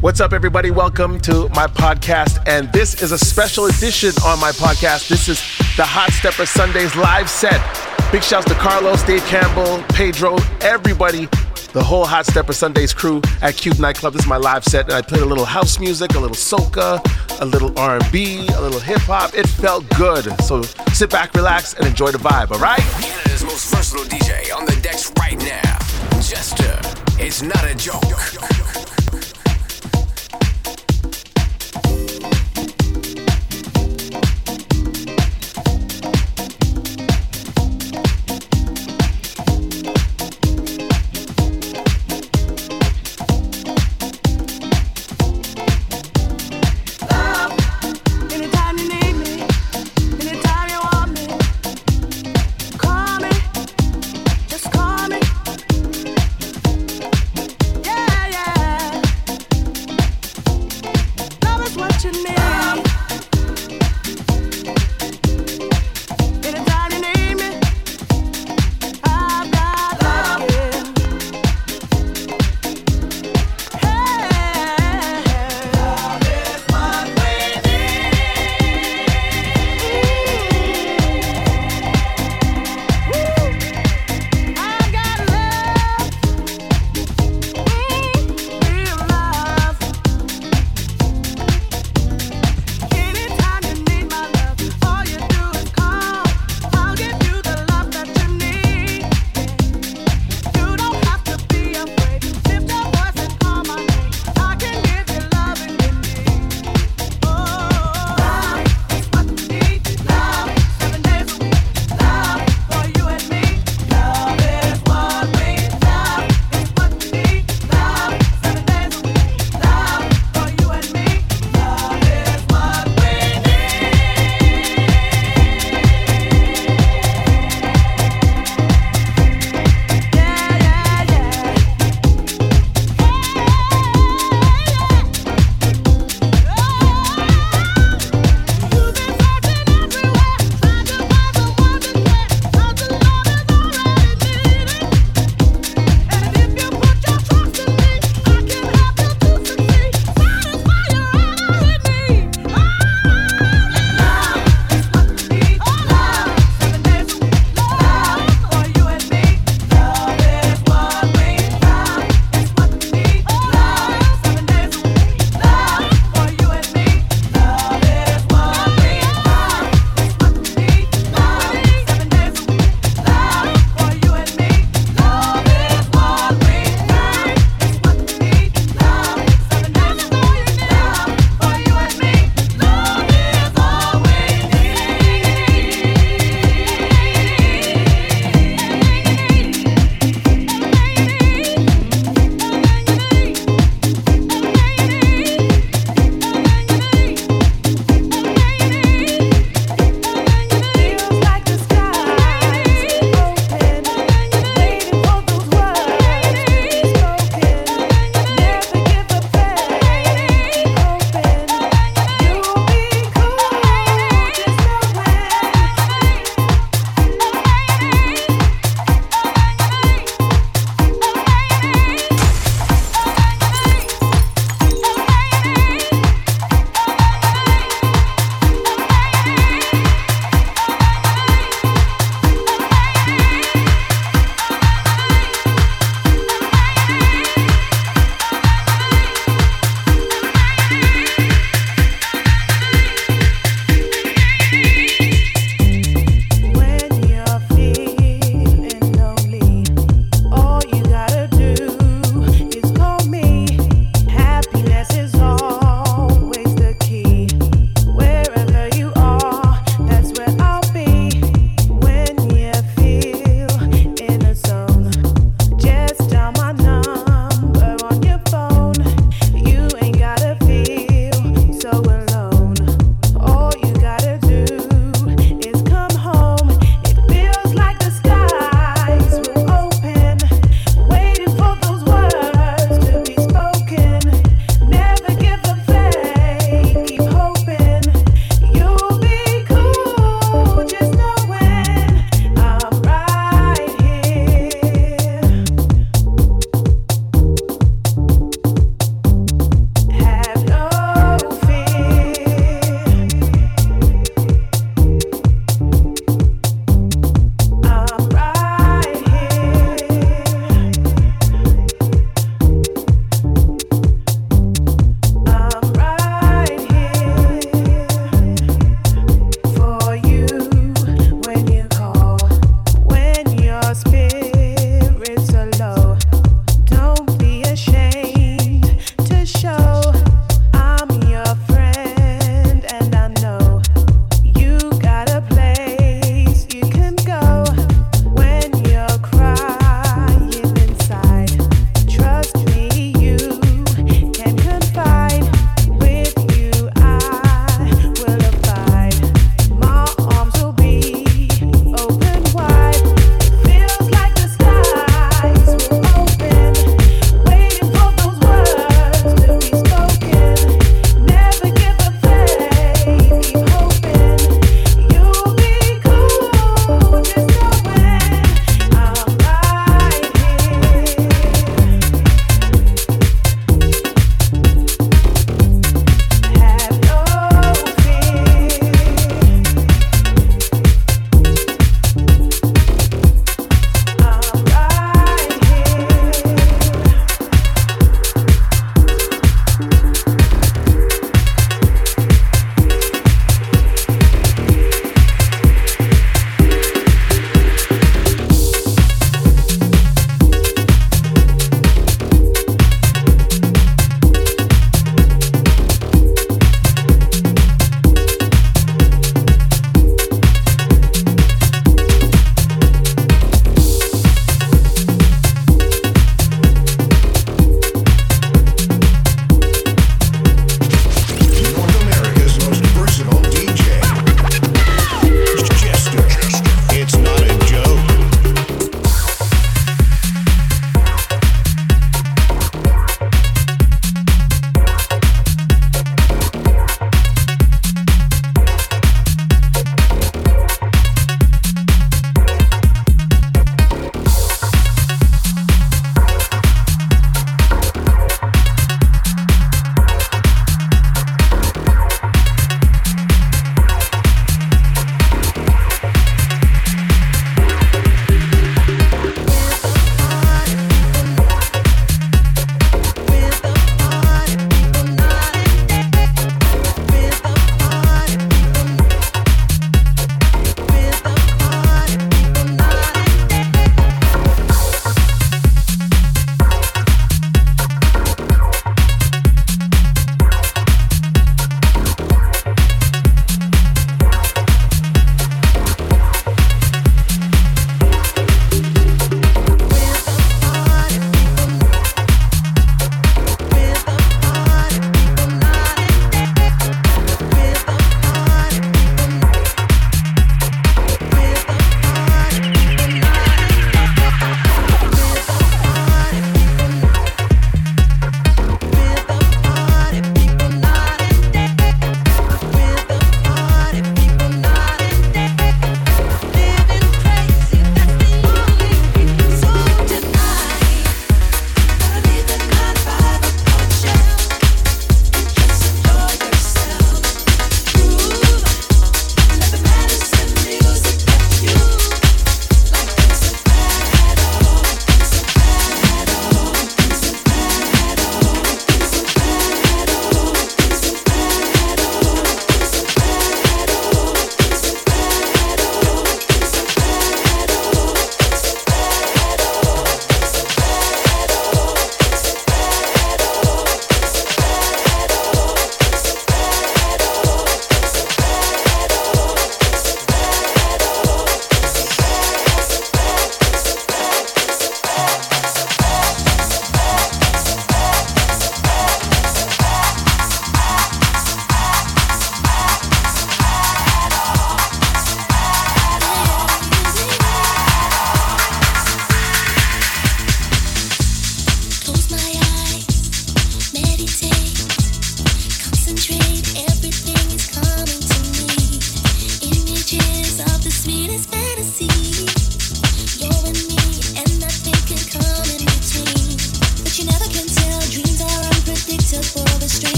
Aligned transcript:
What's 0.00 0.20
up, 0.20 0.32
everybody? 0.32 0.70
Welcome 0.70 1.18
to 1.22 1.48
my 1.48 1.66
podcast. 1.66 2.40
And 2.46 2.72
this 2.72 3.02
is 3.02 3.10
a 3.10 3.18
special 3.18 3.64
edition 3.64 4.12
on 4.24 4.38
my 4.38 4.52
podcast. 4.52 5.08
This 5.08 5.28
is 5.28 5.38
the 5.76 5.82
Hot 5.84 6.12
Stepper 6.12 6.46
Sundays 6.46 6.94
live 6.94 7.28
set. 7.28 7.60
Big 8.12 8.22
shouts 8.22 8.46
to 8.46 8.54
Carlos, 8.54 9.02
Dave 9.02 9.24
Campbell, 9.24 9.82
Pedro, 9.88 10.36
everybody, 10.60 11.26
the 11.72 11.82
whole 11.82 12.04
Hot 12.06 12.26
Stepper 12.26 12.52
Sundays 12.52 12.94
crew 12.94 13.20
at 13.42 13.56
Cube 13.56 13.80
Nightclub. 13.80 14.12
This 14.12 14.22
is 14.22 14.28
my 14.28 14.36
live 14.36 14.62
set. 14.62 14.84
And 14.84 14.94
I 14.94 15.02
played 15.02 15.22
a 15.22 15.26
little 15.26 15.44
house 15.44 15.80
music, 15.80 16.14
a 16.14 16.20
little 16.20 16.36
soca, 16.36 17.00
a 17.40 17.44
little 17.44 17.76
R&B, 17.76 18.46
a 18.54 18.60
little 18.60 18.78
hip 18.78 19.00
hop. 19.00 19.34
It 19.34 19.48
felt 19.48 19.84
good. 19.96 20.26
So 20.42 20.62
sit 20.92 21.10
back, 21.10 21.34
relax, 21.34 21.74
and 21.74 21.84
enjoy 21.84 22.12
the 22.12 22.18
vibe, 22.18 22.52
all 22.52 22.60
right? 22.60 22.78
Canada's 22.78 23.42
most 23.42 23.74
versatile 23.74 24.04
DJ 24.04 24.54
on 24.56 24.64
the 24.64 24.80
decks 24.80 25.12
right 25.18 25.36
now. 25.38 25.78
Jester, 26.20 26.78
not 27.44 27.64
a 27.64 27.74
joke. 27.74 28.04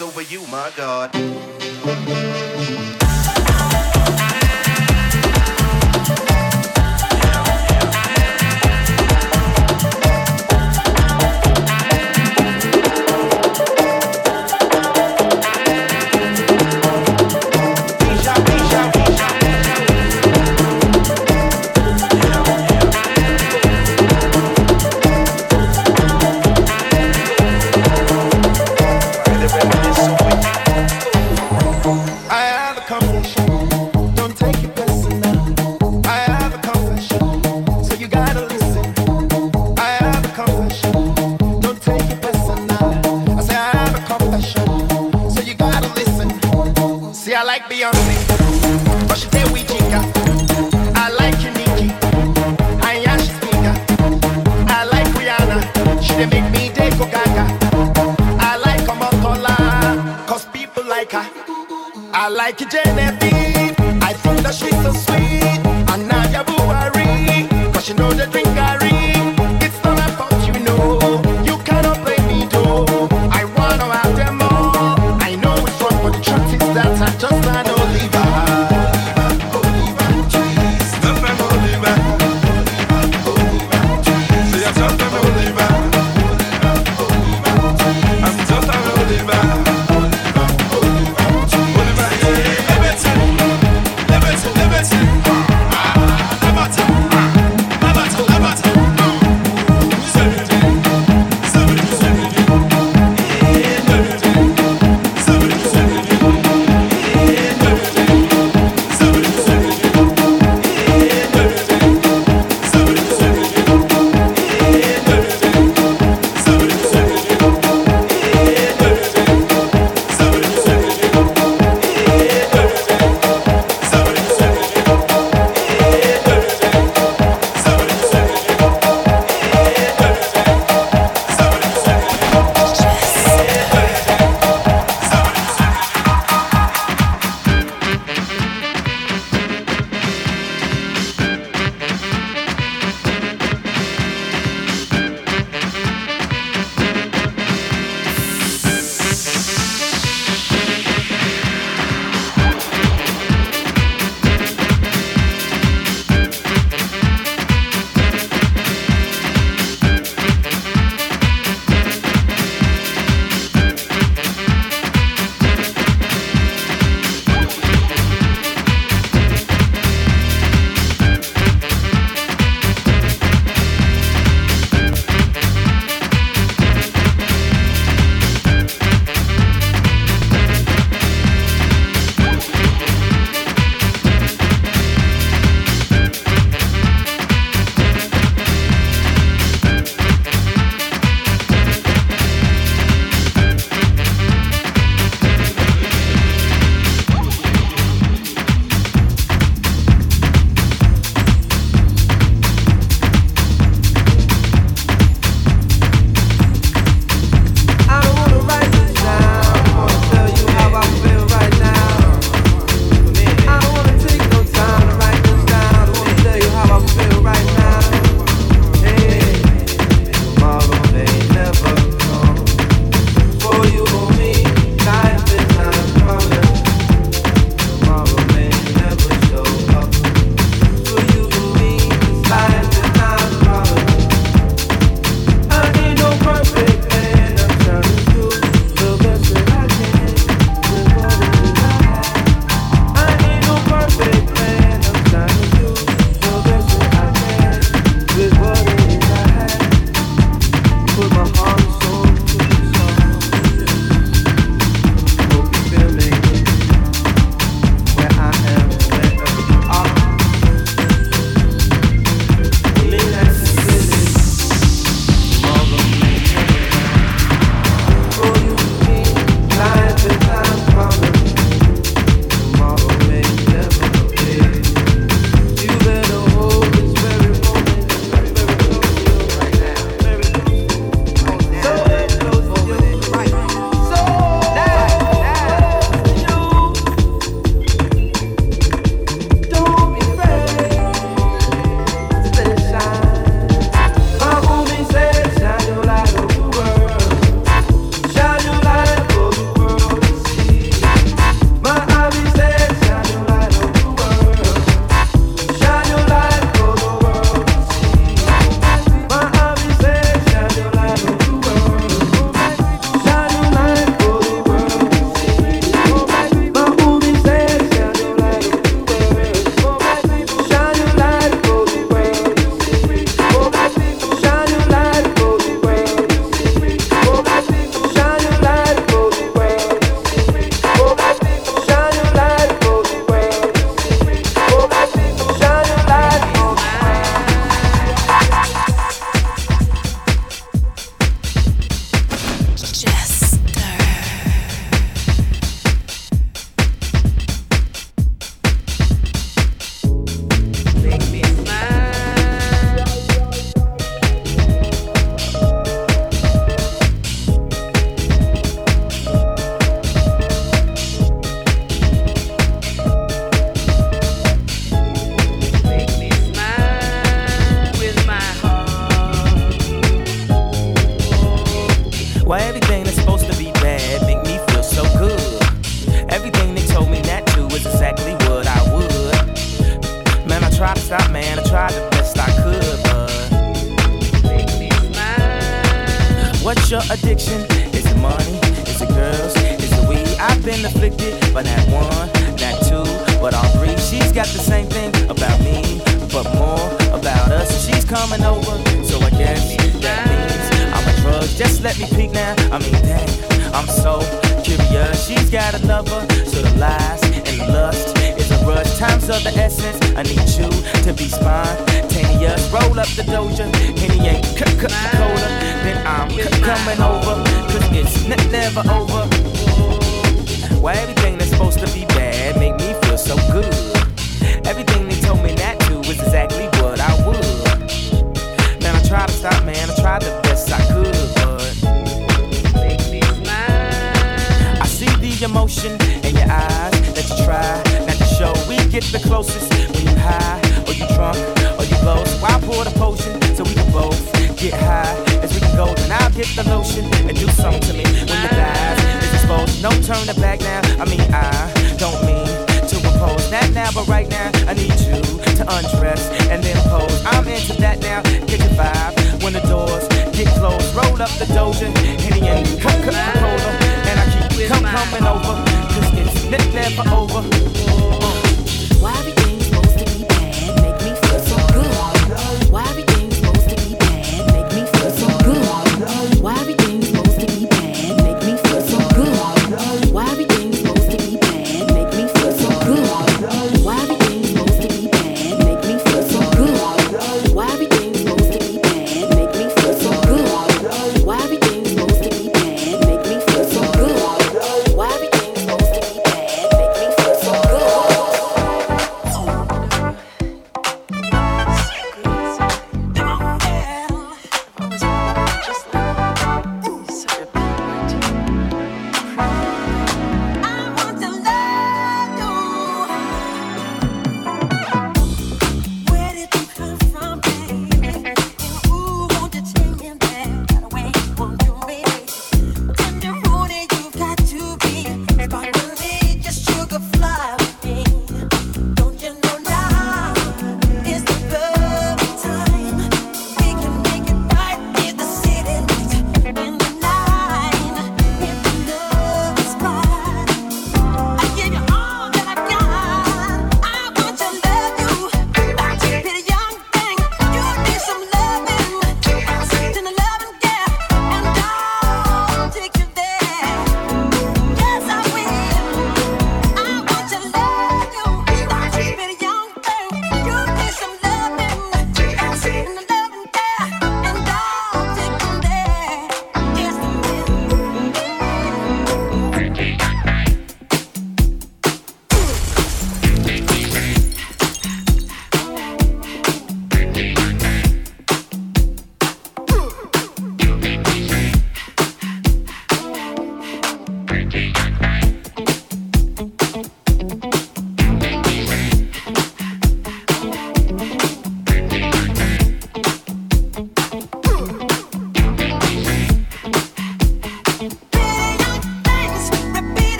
Over 0.00 0.22
you, 0.22 0.46
my 0.46 0.72
God. 0.76 1.29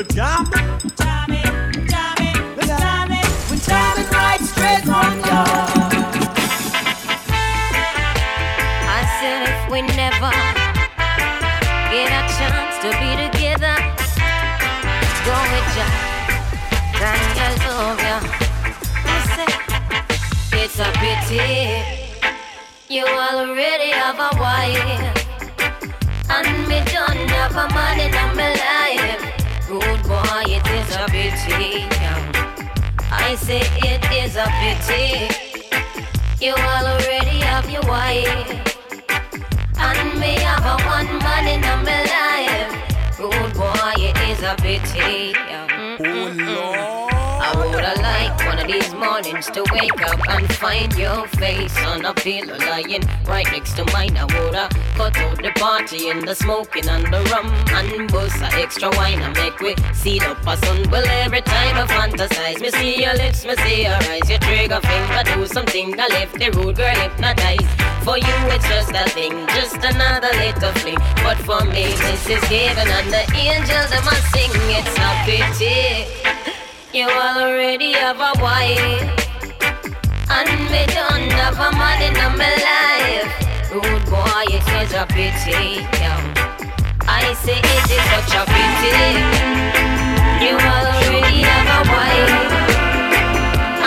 We're 0.00 0.06
jamming 0.06 0.48
right 4.10 4.40
straight 4.40 4.80
from 4.80 5.20
God. 5.20 5.68
I 8.88 9.00
said 9.20 9.44
if 9.44 9.60
we 9.70 9.82
never 9.82 10.32
get 11.92 12.08
a 12.16 12.22
chance 12.32 12.80
to 12.80 12.88
be 12.96 13.10
together, 13.28 13.76
ya. 15.76 15.88
You, 16.96 17.44
said 19.36 19.52
it's 20.62 20.78
a 20.80 20.88
pity 20.96 21.44
you 22.88 23.04
already 23.04 23.90
have 23.90 24.18
a 24.18 24.30
wife, 24.40 25.12
and 26.30 26.48
me 26.66 26.80
don't 26.90 27.28
have 27.36 27.52
a 27.52 27.68
man 27.74 28.00
in 28.00 28.12
my 28.34 28.48
life. 28.54 29.39
Good 29.70 30.02
boy, 30.02 30.42
it 30.48 30.66
is 30.66 30.96
a 30.96 31.06
pity. 31.06 31.86
I 33.08 33.36
say 33.36 33.60
it 33.86 34.02
is 34.10 34.34
a 34.34 34.50
pity. 34.58 35.30
You 36.44 36.54
already 36.54 37.38
have 37.38 37.70
your 37.70 37.82
wife. 37.82 38.50
And 39.78 40.18
me 40.18 40.34
have 40.40 40.66
a 40.66 40.76
one 40.88 41.06
man 41.22 41.46
in 41.46 41.60
my 41.86 42.02
life. 42.16 42.72
Good 43.16 43.54
boy, 43.54 43.94
it 43.96 44.18
is 44.28 44.42
a 44.42 44.56
pity. 44.56 45.34
I 45.36 46.99
these 48.70 48.94
mornings 48.94 49.46
to 49.50 49.64
wake 49.72 50.00
up 50.02 50.20
and 50.28 50.52
find 50.54 50.94
your 50.96 51.26
face 51.28 51.76
on 51.86 52.04
a 52.04 52.14
pillow 52.14 52.56
lying 52.58 53.02
right 53.26 53.46
next 53.50 53.74
to 53.74 53.84
mine. 53.92 54.16
I 54.16 54.24
woulda 54.24 54.68
cut 54.94 55.16
out 55.18 55.42
the 55.42 55.50
party 55.56 56.10
and 56.10 56.26
the 56.26 56.34
smoking 56.34 56.88
and 56.88 57.04
the 57.12 57.20
rum 57.32 57.48
and 57.74 58.10
bust 58.12 58.40
a 58.42 58.48
extra 58.62 58.90
wine 58.90 59.20
and 59.20 59.34
make 59.36 59.58
we 59.60 59.74
see 59.92 60.20
up 60.20 60.46
a 60.46 60.56
sun. 60.56 60.88
Well, 60.90 61.06
every 61.24 61.42
time 61.42 61.76
I 61.82 61.86
fantasize, 61.86 62.60
me 62.60 62.70
see 62.70 63.02
your 63.02 63.14
lips, 63.14 63.44
me 63.44 63.56
see 63.56 63.82
your 63.82 63.98
eyes, 64.10 64.30
your 64.30 64.38
trigger 64.38 64.80
finger 64.80 65.22
do 65.34 65.46
something. 65.46 65.98
I 65.98 66.06
left 66.08 66.38
the 66.38 66.50
rude 66.50 66.76
girl 66.76 66.94
hypnotized. 66.94 67.66
For 68.04 68.18
you, 68.18 68.36
it's 68.54 68.68
just 68.68 68.92
a 68.92 69.04
thing, 69.10 69.34
just 69.48 69.82
another 69.82 70.32
little 70.38 70.72
fling. 70.80 70.98
But 71.24 71.38
for 71.38 71.64
me, 71.64 71.84
this 72.06 72.28
is 72.28 72.44
heaven 72.44 72.88
and 72.88 73.08
the 73.10 73.22
angels 73.34 73.90
they 73.90 74.02
must 74.06 74.26
sing. 74.32 74.50
It's 74.78 74.94
a 74.96 75.10
pity 75.26 76.39
you 76.92 77.06
already 77.08 77.92
have 77.92 78.16
a 78.18 78.32
wife, 78.42 79.06
and 80.28 80.50
me 80.70 80.82
don't 80.90 81.30
have 81.38 81.54
a 81.54 81.70
man 81.78 82.02
in 82.02 82.14
my 82.36 82.50
life. 82.70 83.30
Rude 83.70 84.04
boy, 84.10 84.44
it 84.50 84.66
is 84.82 84.92
a 84.94 85.06
pity. 85.06 85.86
yeah. 86.02 86.18
I 87.06 87.32
say 87.34 87.58
it 87.58 87.90
is 87.94 88.04
such 88.10 88.34
a 88.34 88.44
pity. 88.50 89.22
You 90.44 90.54
already 90.58 91.42
have 91.46 91.70
a 91.78 91.80
wife, 91.94 92.34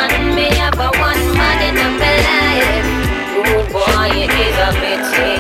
and 0.02 0.36
me 0.36 0.48
have 0.56 0.80
a 0.80 0.90
one 0.98 1.24
man 1.36 1.60
in 1.68 1.76
my 2.00 2.16
life. 2.32 2.88
Rude 3.36 3.70
boy, 3.74 4.12
it 4.16 4.32
is 4.32 4.58
a 4.64 4.72
pity. 4.80 5.34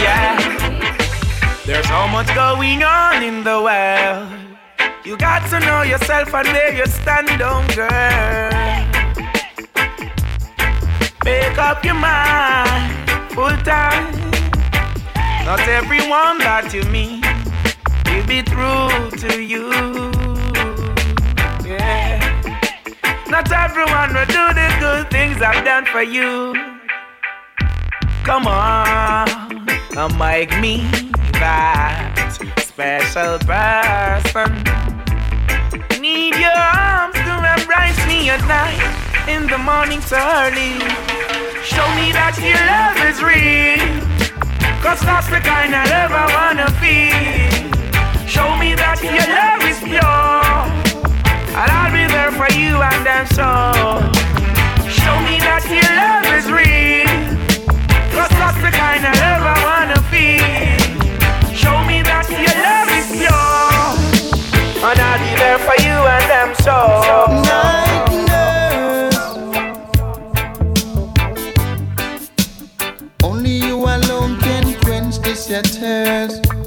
Yeah. 0.00 0.32
There's 1.66 1.86
so 1.88 2.08
much 2.08 2.34
going 2.34 2.82
on 2.82 3.22
in 3.22 3.44
the 3.44 3.60
world. 3.60 4.49
You 5.02 5.16
got 5.16 5.48
to 5.48 5.60
know 5.60 5.80
yourself 5.80 6.34
and 6.34 6.46
where 6.48 6.74
you 6.76 6.84
stand 6.84 7.40
on, 7.40 7.66
girl. 7.68 8.50
Make 11.24 11.56
up 11.58 11.82
your 11.82 11.94
mind 11.94 13.10
full 13.32 13.56
time. 13.64 14.12
Not 15.46 15.60
everyone 15.60 16.36
that 16.44 16.74
you 16.74 16.84
meet 16.92 17.24
will 18.12 18.26
be 18.26 18.42
true 18.42 19.10
to 19.20 19.42
you. 19.42 19.70
Yeah. 21.66 22.20
Not 23.28 23.50
everyone 23.50 24.12
will 24.12 24.26
do 24.26 24.52
the 24.52 24.76
good 24.80 25.10
things 25.10 25.40
I've 25.40 25.64
done 25.64 25.86
for 25.86 26.02
you. 26.02 26.52
Come 28.24 28.46
on, 28.46 29.66
come 29.92 30.18
make 30.18 30.50
me 30.60 30.82
that 31.40 32.36
special 32.60 33.38
person. 33.38 34.89
Need 36.10 36.34
your 36.34 36.50
arms 36.50 37.14
to 37.14 37.34
embrace 37.54 38.00
me 38.10 38.30
at 38.30 38.42
night, 38.50 38.82
in 39.30 39.46
the 39.46 39.58
morning 39.58 40.00
so 40.00 40.18
early. 40.18 40.74
Show 41.62 41.86
me 41.94 42.10
that 42.10 42.34
your 42.42 42.58
love 42.66 42.98
is 43.06 43.22
real, 43.22 43.78
cause 44.82 44.98
that's 45.06 45.30
the 45.30 45.38
kind 45.38 45.70
of 45.70 45.86
love 45.86 46.10
I 46.10 46.26
wanna 46.34 46.66
feel. 46.82 48.26
Show 48.26 48.58
me 48.58 48.74
that 48.74 48.98
your 49.06 49.22
love 49.22 49.62
is 49.70 49.78
pure, 49.86 50.58
and 51.54 51.70
I'll 51.78 51.94
be 51.94 52.02
there 52.10 52.34
for 52.34 52.50
you 52.58 52.74
and 52.74 53.06
I'm 53.06 53.26
sure. 53.30 54.02
Show 54.90 55.16
me 55.30 55.38
that 55.46 55.62
your 55.70 55.92
love 55.94 56.26
is 56.34 56.50
real. 56.50 57.06
Cause 58.10 58.34
that's 58.34 58.58
the 58.66 58.72
kind 58.74 59.06
of 59.06 59.14
love 59.14 59.46
I 59.46 59.58
wanna 59.62 60.00
feel. 60.10 61.54
Show 61.54 61.78
me 61.86 62.02
that 62.02 62.26
your 62.34 62.50
love 62.66 62.90
is 62.98 63.06
pure. 63.14 63.69
And 64.82 64.98
I'll 64.98 65.18
be 65.18 65.36
there 65.36 65.58
for 65.58 65.74
you 65.82 65.92
and 65.92 66.30
them 66.30 66.54
so. 66.64 66.76
Only 73.22 73.50
you 73.50 73.76
alone 73.76 74.40
can 74.40 74.74
quench 74.80 75.18
this 75.18 75.50
your. 75.50 76.59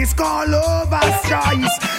One 0.00 0.06
is 0.06 0.14
called 0.14 0.48
Lover's 0.48 1.22
Choice. 1.28 1.90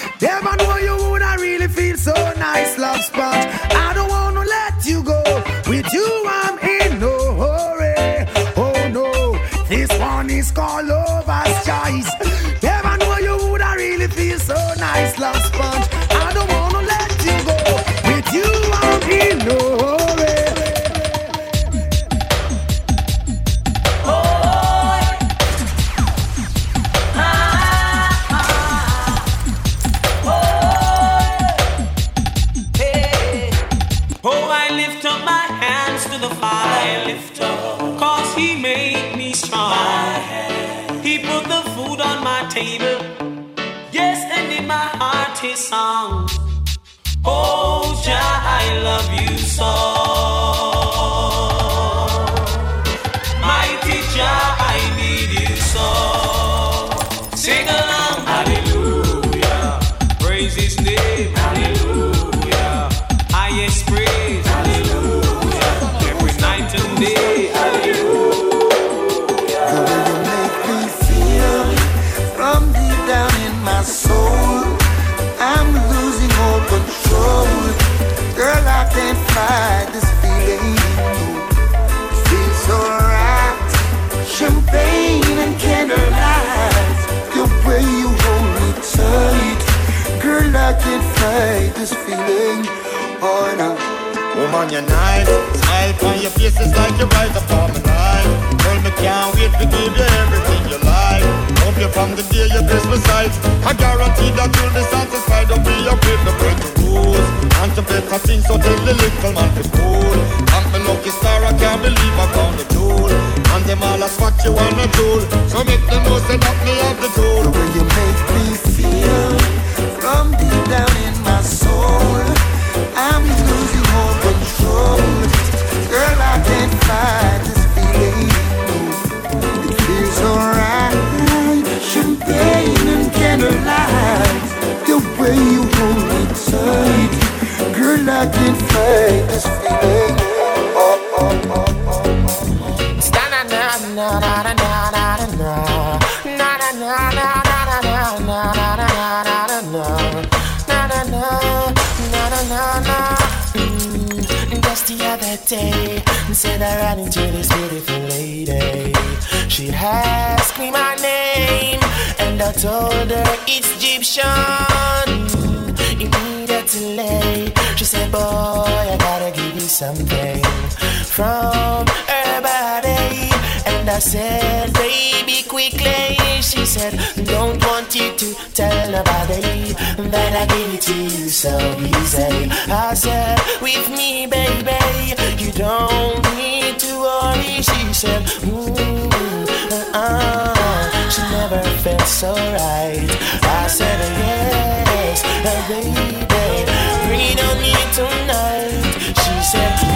Said, 199.52 199.91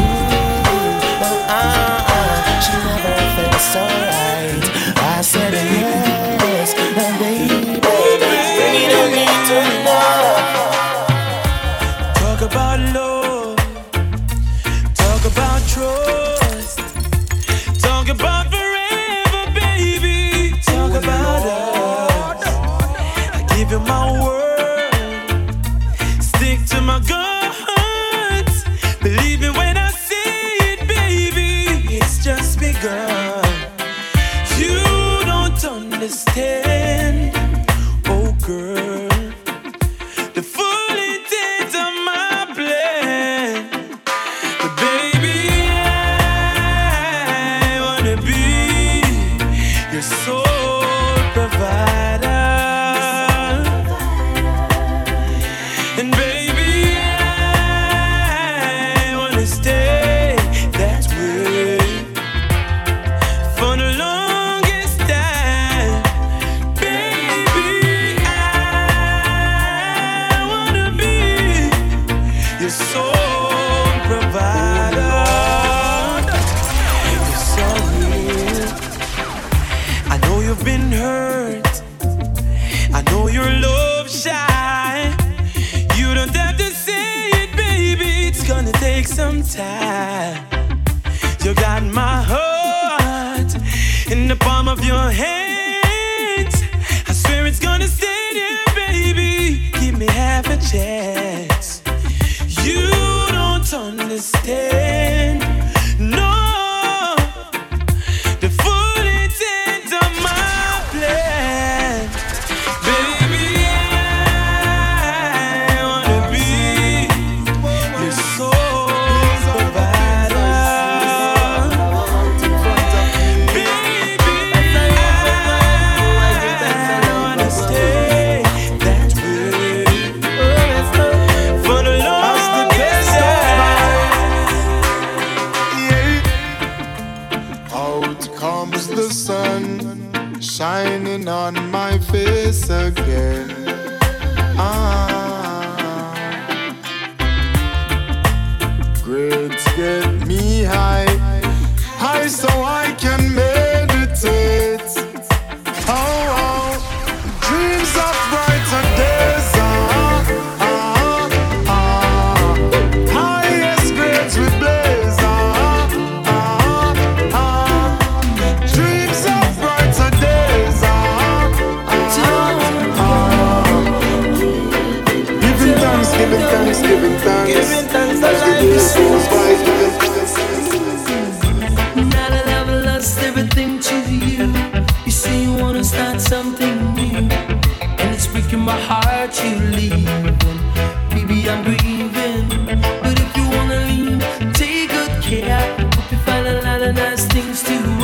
things 197.45 197.63
to 197.63 197.94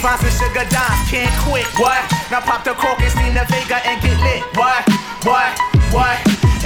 The 0.00 0.08
and 0.08 0.32
Sugar 0.32 0.64
Dimes 0.72 1.10
can't 1.10 1.28
quit, 1.44 1.66
what? 1.76 2.00
Now 2.30 2.40
pop 2.40 2.64
the 2.64 2.72
cork 2.72 3.02
and 3.02 3.12
steam 3.12 3.34
the 3.34 3.44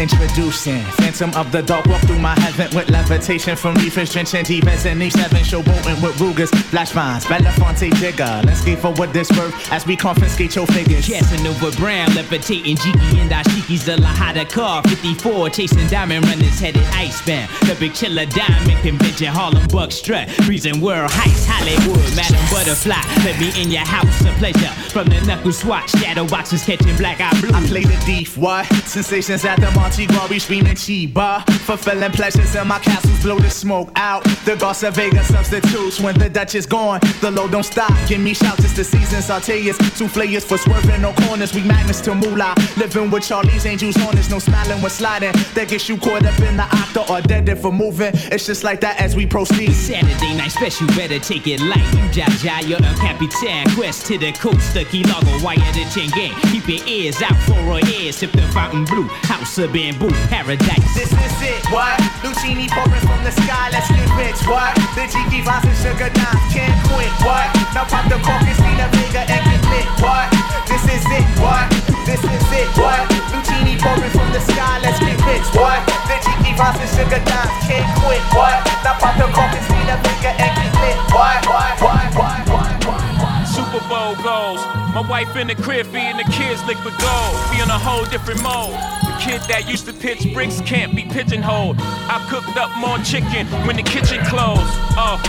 Introducing 0.05 0.83
Phantom 1.01 1.31
of 1.35 1.51
the 1.51 1.63
Dark 1.63 1.87
Walk 1.87 2.03
through 2.03 2.19
my 2.19 2.39
heaven 2.39 2.69
with 2.77 2.91
levitation 2.91 3.57
from 3.57 3.75
reefers 3.77 4.13
drenching 4.13 4.45
defense 4.45 4.85
and 4.85 5.03
each 5.03 5.15
seven 5.15 5.39
showboating 5.39 6.03
with 6.03 6.21
Rugers, 6.21 6.51
Flash 6.51 6.91
Vines, 6.91 7.25
Belafonte 7.25 7.91
Jigger. 7.95 8.43
Let's 8.45 8.61
skate 8.61 8.81
for 8.81 8.93
what 8.93 9.15
this 9.15 9.31
worth 9.31 9.55
as 9.73 9.87
we 9.87 9.97
confiscate 9.97 10.57
your 10.57 10.67
figures. 10.67 11.09
Casanova 11.09 11.75
Brown, 11.79 12.15
levitating 12.15 12.77
Jiki 12.77 13.19
and 13.19 13.31
Ashiki's 13.31 13.87
the 13.87 13.97
Lahada 13.97 14.47
car. 14.47 14.83
54, 14.83 15.49
chasing 15.49 15.87
diamond 15.87 16.27
runners 16.27 16.61
headed 16.61 16.85
icebound. 16.93 17.49
The 17.67 17.75
big 17.81 17.95
chiller 17.95 18.27
diamond 18.27 18.83
convention, 18.83 19.29
Harlem 19.29 19.67
Buck 19.69 19.91
strut. 19.91 20.29
Freezing 20.45 20.83
world 20.83 21.11
heights, 21.15 21.47
Hollywood, 21.49 22.15
Madam 22.15 22.45
Butterfly. 22.53 23.01
Let 23.25 23.41
me 23.41 23.59
in 23.59 23.71
your 23.71 23.87
house 23.87 24.21
of 24.21 24.35
pleasure. 24.37 24.69
From 24.93 25.09
the 25.09 25.19
knuckle 25.23 25.53
swatch, 25.53 25.89
shadow 25.93 26.27
boxes 26.27 26.63
catching 26.63 26.95
black 26.99 27.23
eye 27.23 27.41
blue. 27.41 27.57
I 27.57 27.67
play 27.67 27.85
the 27.85 27.97
thief, 28.05 28.37
what? 28.37 28.67
Sensations 28.85 29.47
at 29.47 29.59
the 29.61 29.71
Monte 29.71 29.94
Glory 29.95 30.41
screaming 30.41 30.75
Chiba. 30.75 31.49
Fulfilling 31.61 32.11
pleasures 32.11 32.57
in 32.57 32.67
my 32.67 32.81
castles, 32.81 33.23
blow 33.23 33.39
the 33.39 33.49
smoke 33.49 33.91
out. 33.95 34.25
The 34.45 34.57
Garza 34.57 34.91
Vega 34.91 35.23
substitutes 35.23 36.01
when 36.01 36.19
the 36.19 36.29
Dutch 36.29 36.57
is 36.57 36.67
gone. 36.67 36.99
The 37.21 37.31
low 37.31 37.47
don't 37.47 37.63
stop, 37.63 37.93
give 38.09 38.21
me 38.21 38.35
shouts, 38.35 38.65
it's 38.65 38.75
the 38.75 38.83
season. 38.83 39.21
Sauteas, 39.21 39.77
souffleurs 39.95 40.43
for 40.43 40.59
swerving, 40.59 41.01
no 41.01 41.13
corners. 41.13 41.55
We 41.55 41.63
magnets 41.63 42.01
to 42.03 42.15
moolah. 42.15 42.57
Living 42.77 43.09
with 43.09 43.23
Charlie's 43.23 43.67
angels 43.67 43.97
on 43.99 44.19
us, 44.19 44.29
no 44.31 44.41
smiling 44.41 44.83
when 44.83 44.91
sliding. 44.91 45.33
That 45.55 45.69
gets 45.69 45.89
you 45.89 45.97
caught 45.97 46.27
up 46.27 46.39
in 46.41 46.57
the 46.57 46.65
octa 46.65 47.09
or 47.09 47.21
dead 47.21 47.49
if 47.49 47.63
we're 47.63 47.71
moving. 47.71 48.11
It's 48.33 48.47
just 48.47 48.65
like 48.65 48.81
that 48.81 49.01
as 49.01 49.15
we 49.15 49.27
proceed. 49.27 49.73
Saturday 49.75 50.35
night 50.37 50.51
special, 50.51 50.89
better 50.89 51.21
take 51.21 51.47
it 51.47 51.61
light. 51.61 51.87
You 51.95 52.03
Jaja, 52.11 52.67
you're 52.69 52.81
the 52.81 52.95
Capitan. 52.99 53.71
Quest 53.77 54.07
to 54.07 54.19
the 54.19 54.33
coast, 54.33 54.75
the 54.75 54.85
Key 54.87 55.05
Largo, 55.05 55.45
wire 55.45 55.57
the 55.73 55.89
chain 55.95 56.11
gang. 56.11 56.35
Keep 56.51 56.67
your 56.69 56.89
ears 56.89 57.23
out 57.23 57.37
for 57.43 57.55
our 57.71 57.81
ears. 57.89 58.17
Sip 58.17 58.33
the 58.33 58.43
fountain 58.49 58.85
blue, 58.87 59.07
house 59.23 59.57
of 59.59 59.73
bamboo, 59.85 60.09
paradise. 60.32 60.95
This 60.97 61.12
is 61.12 61.37
it, 61.45 61.61
what? 61.68 62.01
Luchini 62.24 62.72
pouring 62.72 63.05
from 63.05 63.20
the 63.20 63.32
sky, 63.37 63.68
let's 63.68 63.89
get 63.93 64.09
rich, 64.16 64.41
what? 64.49 64.72
The 64.97 65.05
Jiki 65.05 65.45
Vines 65.45 65.68
and 65.68 65.76
Sugar 65.76 66.09
Dimes 66.09 66.45
can't 66.57 66.72
quit, 66.89 67.12
what? 67.20 67.53
Now 67.76 67.85
pop 67.85 68.09
the 68.09 68.16
cork 68.24 68.41
and 68.49 68.57
steam 68.57 68.76
the 68.80 68.89
Vega 68.97 69.28
and 69.28 69.45
get 69.45 69.61
lit, 69.68 69.89
what? 70.01 70.32
This 70.64 70.85
is 70.89 71.05
it, 71.05 71.26
what? 71.37 71.68
This 72.09 72.22
is 72.24 72.49
it, 72.57 72.68
what? 72.80 73.05
Luchini 73.28 73.76
pouring 73.76 74.09
from 74.16 74.32
the 74.32 74.41
sky, 74.41 74.80
let's 74.80 74.97
get 75.05 75.20
rich, 75.28 75.49
what? 75.53 75.85
The 76.09 76.16
Jiki 76.24 76.57
Vines 76.57 76.80
and 76.80 76.91
Sugar 76.97 77.20
Dimes 77.20 77.53
can't 77.68 77.89
quit, 78.01 78.24
what? 78.32 78.57
Now 78.89 78.97
pop 78.97 79.20
the 79.20 79.28
cork 79.37 79.53
and 79.53 79.64
steam 79.68 79.85
the 79.85 80.01
Vega 80.01 80.32
and 80.32 80.53
get 80.64 80.72
lit, 80.80 80.97
what? 81.12 81.45
What? 81.45 81.76
What? 81.85 82.09
What? 82.16 82.41
What? 82.49 82.72
What? 82.89 83.45
Super 83.53 83.85
Bowl 83.85 84.16
goals. 84.24 84.64
My 84.97 85.05
wife 85.05 85.37
in 85.37 85.49
the 85.49 85.55
crib 85.55 85.87
feeding 85.93 86.16
the 86.16 86.24
kids 86.32 86.64
liquid 86.64 86.95
gold. 87.05 87.37
We 87.53 87.61
in 87.61 87.68
a 87.68 87.78
whole 87.78 88.05
different 88.07 88.41
mode. 88.41 89.04
The 89.15 89.31
kid 89.31 89.43
that 89.47 89.71
used 89.71 89.87
to 89.87 89.93
pitch 89.95 90.27
bricks 90.35 90.61
can't 90.67 90.91
be 90.91 91.07
pigeonholed. 91.07 91.77
I 91.79 92.19
cooked 92.27 92.59
up 92.59 92.75
more 92.83 92.99
chicken 93.07 93.47
when 93.62 93.79
the 93.79 93.87
kitchen 93.87 94.19
closed. 94.27 94.67
Oh, 94.99 95.23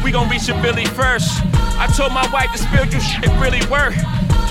we 0.00 0.08
gon' 0.08 0.32
reach 0.32 0.48
a 0.48 0.56
Billy 0.64 0.88
first. 0.96 1.44
I 1.76 1.84
told 1.92 2.16
my 2.16 2.24
wife 2.32 2.48
to 2.56 2.58
spill 2.58 2.88
you 2.88 2.96
shit 2.96 3.28
really 3.36 3.60
work. 3.68 3.92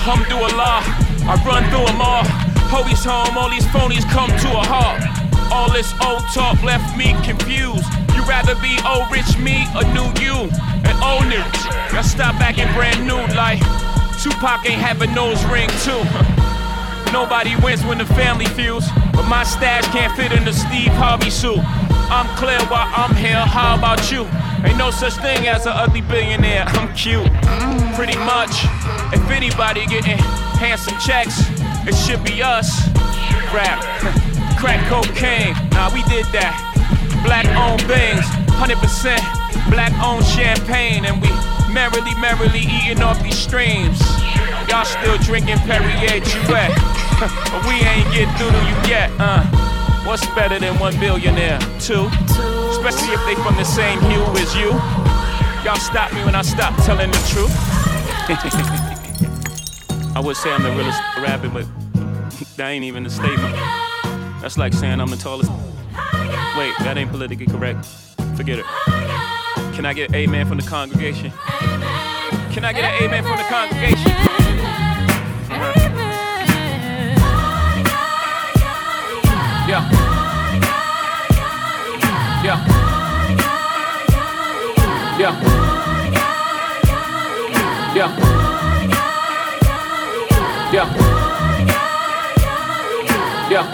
Hum 0.06 0.22
do 0.30 0.38
a 0.38 0.50
law. 0.54 0.86
I 1.26 1.34
run 1.42 1.66
through 1.66 1.90
them 1.90 1.98
all. 1.98 2.22
Hoey's 2.70 3.02
home, 3.02 3.34
all 3.34 3.50
these 3.50 3.66
phonies 3.74 4.06
come 4.06 4.30
to 4.30 4.48
a 4.54 4.62
halt. 4.62 5.02
All 5.50 5.66
this 5.74 5.90
old 6.06 6.22
talk 6.30 6.62
left 6.62 6.86
me 6.94 7.10
confused. 7.26 7.90
You 8.14 8.22
rather 8.22 8.54
be 8.62 8.78
old 8.86 9.10
rich 9.10 9.34
me 9.42 9.66
or 9.74 9.82
new 9.90 10.06
you? 10.22 10.46
And 10.86 10.94
old 11.02 11.26
news. 11.26 11.58
Y'all 11.90 12.06
stop 12.06 12.38
acting 12.38 12.70
brand 12.78 13.02
new 13.02 13.18
like 13.34 13.58
Tupac 14.22 14.62
ain't 14.62 14.78
have 14.78 15.02
a 15.02 15.10
nose 15.10 15.42
ring 15.50 15.66
too. 15.82 16.06
Nobody 17.12 17.56
wins 17.62 17.84
when 17.84 17.98
the 17.98 18.06
family 18.06 18.46
feuds, 18.46 18.86
but 19.12 19.28
my 19.28 19.44
stash 19.44 19.86
can't 19.88 20.14
fit 20.16 20.32
in 20.32 20.44
the 20.44 20.52
Steve 20.52 20.92
Harvey 20.92 21.30
suit. 21.30 21.60
I'm 22.08 22.26
clear 22.36 22.60
while 22.66 22.90
I'm 22.94 23.14
here, 23.16 23.40
how 23.40 23.76
about 23.76 24.10
you? 24.10 24.26
Ain't 24.64 24.78
no 24.78 24.90
such 24.90 25.14
thing 25.14 25.46
as 25.46 25.66
an 25.66 25.72
ugly 25.74 26.02
billionaire, 26.02 26.64
I'm 26.66 26.92
cute. 26.94 27.26
Pretty 27.94 28.16
much, 28.18 28.66
if 29.12 29.22
anybody 29.30 29.86
getting 29.86 30.18
handsome 30.58 30.98
checks, 30.98 31.42
it 31.86 31.94
should 31.94 32.22
be 32.24 32.42
us. 32.42 32.88
Rap, 33.54 33.80
crack 34.58 34.82
cocaine, 34.88 35.54
nah, 35.70 35.92
we 35.92 36.02
did 36.04 36.26
that. 36.32 36.54
Black 37.24 37.46
owned 37.56 37.82
things, 37.82 38.24
100% 38.54 39.46
black 39.70 39.92
owned 40.02 40.24
champagne, 40.24 41.04
and 41.04 41.20
we 41.20 41.28
merrily, 41.72 42.14
merrily 42.20 42.60
eating 42.60 43.02
off 43.02 43.22
these 43.22 43.38
streams. 43.38 43.98
Y'all 44.68 44.84
still 44.84 45.16
drinking 45.18 45.58
Perrier 45.58 46.20
Jouet, 46.20 46.74
but 47.20 47.62
we 47.68 47.74
ain't 47.86 48.10
get 48.12 48.26
through 48.36 48.50
to 48.50 48.58
you 48.66 48.76
yet, 48.90 49.10
uh. 49.18 49.44
What's 50.06 50.24
better 50.34 50.58
than 50.60 50.78
one 50.78 50.98
billionaire? 51.00 51.58
Two. 51.80 52.06
Especially 52.70 53.12
if 53.12 53.24
they 53.26 53.34
from 53.42 53.56
the 53.56 53.64
same 53.64 54.00
hue 54.02 54.22
as 54.38 54.54
you. 54.54 54.70
Y'all 55.64 55.74
stop 55.76 56.12
me 56.12 56.24
when 56.24 56.36
I 56.36 56.42
stop 56.42 56.76
telling 56.84 57.10
the 57.10 57.18
truth. 57.28 57.50
I 60.16 60.20
would 60.20 60.36
say 60.36 60.52
I'm 60.52 60.62
the 60.62 60.70
realest 60.70 61.00
rapper, 61.18 61.48
but 61.48 61.66
that 62.56 62.68
ain't 62.68 62.84
even 62.84 63.04
a 63.04 63.10
statement. 63.10 63.54
That's 64.40 64.56
like 64.56 64.72
saying 64.72 65.00
I'm 65.00 65.10
the 65.10 65.16
tallest. 65.16 65.50
Wait, 66.56 66.72
that 66.80 66.94
ain't 66.96 67.10
politically 67.10 67.46
correct. 67.46 67.84
Forget 68.36 68.60
it. 68.60 68.64
Can 69.74 69.84
I 69.84 69.92
get 69.92 70.10
an 70.10 70.14
amen 70.14 70.46
from 70.46 70.58
the 70.58 70.66
congregation? 70.66 71.32
Can 72.52 72.64
I 72.64 72.72
get 72.72 72.84
an 72.84 73.02
amen 73.02 73.24
from 73.24 73.38
the 73.38 73.44
congregation? 73.44 74.25
Yeah. 79.68 79.82
Yeah. 82.44 82.58
Yeah. 85.18 85.34
Yeah. 87.96 88.10
Yeah. 90.72 90.88
Yeah. 93.50 93.66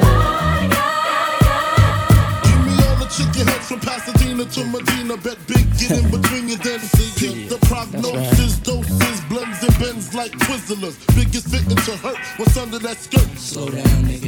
Give 2.42 2.60
me 2.64 2.72
all 2.84 2.96
the 2.96 3.06
chicken 3.10 3.46
heads 3.48 3.68
from 3.68 3.80
Pasadena 3.80 4.44
to 4.46 4.64
Medina. 4.64 5.16
Bet 5.18 5.38
big, 5.46 5.66
get 5.78 5.90
in 5.90 6.10
between 6.10 6.48
your 6.48 6.58
then 6.58 6.80
see 6.80 7.48
the 7.48 7.58
prognosis, 7.66 8.58
doses, 8.60 9.20
blends 9.28 9.62
and 9.62 9.78
bends 9.78 10.14
like 10.14 10.32
Twizzlers. 10.32 10.96
Biggest 11.14 11.48
fitting 11.48 11.76
to 11.76 11.96
hurt 11.98 12.16
what's 12.38 12.56
under 12.56 12.78
that 12.78 12.96
skirt. 12.96 13.28
Slow 13.38 13.68
down, 13.68 13.84
nigga, 14.04 14.21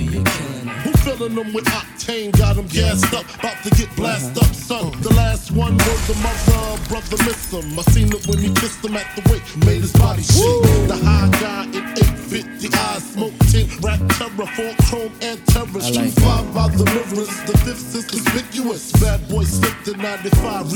filling 1.25 1.45
them 1.45 1.55
with 1.55 1.65
octane? 1.65 2.37
Got 2.37 2.57
them 2.57 2.67
gassed 2.67 3.13
up, 3.15 3.25
about 3.39 3.63
to 3.63 3.71
get 3.71 3.95
blasted 3.97 4.39
up, 4.39 4.55
son. 4.55 4.93
The 5.03 5.13
last 5.15 5.51
one 5.53 5.77
was 5.77 6.07
the 6.07 6.15
mother, 6.23 6.89
brother 6.89 7.25
miss 7.25 7.53
him. 7.53 7.79
I 7.79 7.83
seen 7.93 8.09
it 8.13 8.27
when 8.27 8.39
he 8.39 8.53
kissed 8.55 8.85
him 8.85 8.97
at 8.97 9.07
the 9.17 9.23
wake, 9.31 9.45
made 9.65 9.81
his 9.81 9.93
body 9.93 10.23
shake. 10.23 10.89
The 10.89 10.97
high 10.97 11.31
guy 11.41 11.65
in 11.65 11.85
850 11.99 12.69
eyes, 12.77 13.13
smoke 13.13 13.39
tint, 13.51 13.71
rap 13.81 14.01
terror, 14.19 14.47
for 14.57 14.71
chrome 14.85 15.13
and 15.23 15.39
terror. 15.47 15.81
Street 15.81 16.15
five 16.21 16.47
by 16.55 16.69
the 16.69 16.85
mirrors, 16.85 17.33
the 17.45 17.57
fifth 17.65 17.95
is 17.95 18.07
conspicuous. 18.07 18.93
Bad 18.93 19.29
boy 19.29 19.45
slipped 19.45 19.89
in 19.89 19.99
95, 20.01 20.73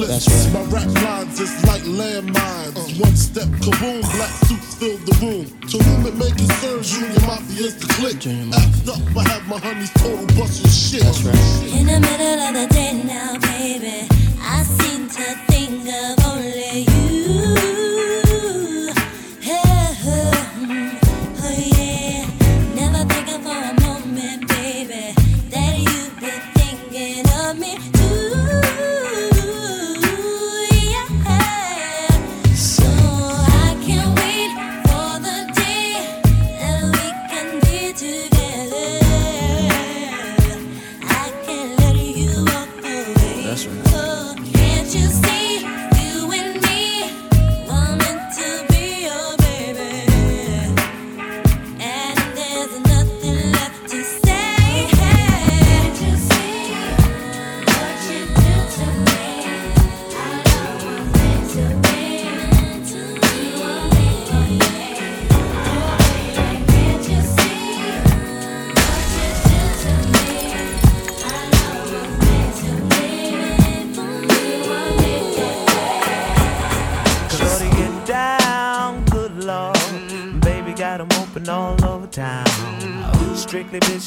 ridiculous. 0.00 0.52
My 0.52 0.62
rap 0.64 0.86
lines 1.02 1.40
is 1.40 1.64
like 1.64 1.82
landmines. 1.82 3.00
One 3.00 3.16
step, 3.16 3.48
kaboom, 3.60 4.02
black 4.16 4.30
suits 4.46 4.74
fill 4.74 4.98
the 4.98 5.12
room. 5.20 5.46
To 5.68 5.78
whom 5.78 6.06
it 6.06 6.14
may 6.14 6.30
concern, 6.30 6.82
Junior 6.82 7.20
Mafia 7.26 7.66
is 7.66 7.76
the 7.76 7.86
click. 7.94 8.26
Act 8.26 8.88
up, 8.88 9.16
I 9.16 9.28
have 9.30 9.46
my 9.48 9.58
honeys 9.58 9.90
total 9.94 10.26
busting 10.36 10.70
shit. 10.70 11.02
That's 11.02 11.22
right. 11.22 11.78
In 11.78 11.86
the 11.86 12.00
middle 12.00 12.40
of 12.40 12.54
the 12.54 12.66
day 12.74 13.02
now, 13.04 13.38
baby, 13.38 14.08
I 14.40 14.62
seem 14.62 15.08
to 15.08 15.34
think 15.48 15.88
of 15.88 16.26
only 16.26 16.80
you. 16.80 17.79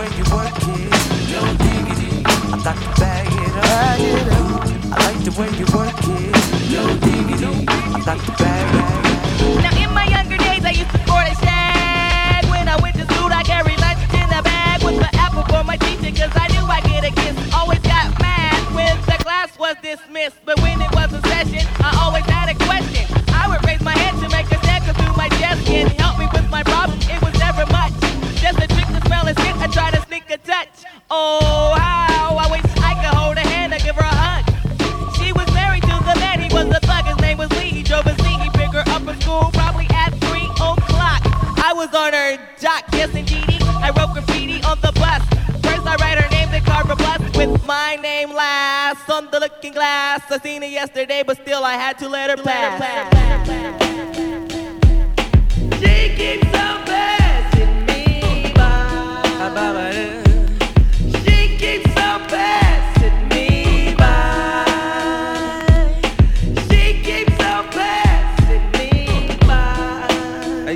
I 0.00 0.04
like 0.04 0.16
the 0.16 0.16
way 0.16 0.16
you 0.16 0.24
work 0.32 0.56
it, 0.64 0.88
no 1.28 1.44
diggity. 1.60 2.24
I 2.24 2.56
got 2.64 2.76
to 2.80 2.88
bag 2.96 3.28
it 3.28 3.52
up, 3.52 3.68
bag 3.68 4.00
it 4.00 4.32
up. 4.32 4.64
I 4.88 5.04
like 5.04 5.20
the 5.28 5.32
way 5.36 5.50
you 5.60 5.66
work 5.76 5.92
it, 5.92 6.32
no 6.72 6.88
diggity. 7.04 7.68
I 7.68 8.00
got 8.00 8.16
to 8.16 8.32
bag 8.40 8.64
it 8.64 8.80
up. 8.80 9.60
Now 9.60 9.76
in 9.76 9.92
my 9.92 10.08
younger 10.08 10.38
days 10.38 10.64
I 10.64 10.72
used 10.72 10.88
to 10.88 11.00
sport 11.04 11.28
a 11.28 11.36
shag. 11.44 12.48
When 12.48 12.64
I 12.64 12.80
went 12.80 12.96
to 12.96 13.04
school 13.12 13.28
I 13.28 13.44
carried 13.44 13.76
lunch 13.76 14.00
in 14.16 14.24
a 14.32 14.40
bag 14.40 14.80
with 14.80 14.96
the 14.96 15.10
apple 15.20 15.44
for 15.52 15.64
my 15.68 15.76
teacher 15.76 16.16
cause 16.16 16.32
I 16.32 16.48
knew 16.48 16.64
I'd 16.64 16.84
get 16.88 17.04
a 17.04 17.12
kiss. 17.12 17.36
Always 17.52 17.84
got 17.84 18.08
mad 18.24 18.56
when 18.72 18.96
the 19.04 19.20
class 19.20 19.52
was 19.58 19.76
dismissed. 19.84 20.40
But 20.48 20.56
when 20.64 20.80
it 20.80 20.88
was 20.96 21.12
a 21.12 21.20
session 21.28 21.60
I 21.84 21.92
always 22.00 22.24
had 22.24 22.48
a 22.48 22.56
question. 22.64 23.04
I 23.36 23.52
would 23.52 23.60
raise 23.68 23.84
my 23.84 23.92
hand 23.92 24.16
to 24.24 24.32
make 24.32 24.48
a 24.48 24.56
stare 24.64 24.80
through 24.80 25.12
my 25.12 25.28
desk 25.44 25.68
and 25.68 25.92
help 26.00 26.16
me 26.16 26.24
with 26.32 26.48
my 26.48 26.64
problem. 26.64 26.96
It 27.04 27.20
was 27.20 27.36
never 27.36 27.68
much. 27.68 27.92
Just 28.40 28.64
a 28.64 28.79
a 30.30 30.38
touch. 30.38 30.84
Oh 31.10 31.74
how 31.76 32.36
I 32.36 32.46
wish 32.50 32.62
I 32.78 32.94
could 32.94 33.14
hold 33.18 33.36
her 33.36 33.48
hand 33.48 33.74
and 33.74 33.82
give 33.82 33.96
her 33.96 34.02
a 34.02 34.14
hug. 34.14 34.44
She 35.16 35.32
was 35.32 35.46
married 35.52 35.82
to 35.82 35.88
the 35.88 36.14
man, 36.20 36.40
he 36.40 36.54
was 36.54 36.66
a 36.66 36.78
thug, 36.80 37.04
his 37.04 37.18
name 37.18 37.38
was 37.38 37.50
Lee. 37.58 37.70
He 37.70 37.82
drove 37.82 38.06
a 38.06 38.14
Z, 38.14 38.22
he 38.22 38.48
picked 38.50 38.74
her 38.74 38.84
up 38.94 39.02
at 39.08 39.20
school, 39.22 39.50
probably 39.52 39.86
at 39.90 40.10
3 40.30 40.46
o'clock. 40.54 41.22
I 41.58 41.72
was 41.74 41.92
on 41.94 42.12
her 42.12 42.38
jock, 42.60 42.84
yes 42.92 43.12
indeedy. 43.14 43.58
I 43.82 43.90
wrote 43.90 44.12
graffiti 44.14 44.62
on 44.62 44.78
the 44.80 44.92
bus. 44.92 45.22
First 45.64 45.84
I 45.86 45.96
write 45.98 46.22
her 46.22 46.30
name, 46.30 46.50
then 46.52 46.62
carve 46.62 46.90
a 46.90 46.96
with 47.36 47.66
my 47.66 47.96
name 47.96 48.30
last. 48.30 49.10
On 49.10 49.28
the 49.32 49.40
looking 49.40 49.72
glass, 49.72 50.22
I 50.30 50.38
seen 50.38 50.62
it 50.62 50.70
yesterday, 50.70 51.24
but 51.26 51.38
still 51.42 51.64
I 51.64 51.74
had 51.74 51.98
to 51.98 52.08
let 52.08 52.30
her 52.30 52.42
pass. 52.42 52.78
She 55.80 56.14
keeps 56.14 56.46
on 56.54 56.84
passing 56.84 57.86
me 57.86 58.52
by. 58.54 59.89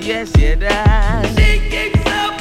Yes, 0.04 0.30
it 0.36 0.60
does. 0.60 1.28
She 1.34 1.60
keeps 1.70 2.06
up 2.08 2.38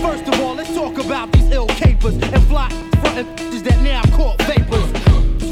First 0.00 0.26
of 0.26 0.40
all, 0.40 0.54
let's 0.54 0.74
talk 0.74 0.96
about 0.96 1.30
these 1.32 1.50
ill 1.50 1.66
capers 1.66 2.14
and 2.14 2.42
fly 2.44 2.70
frontin' 3.02 3.26
that 3.64 3.78
now 3.82 4.00
caught 4.16 4.40
vapors. 4.44 4.90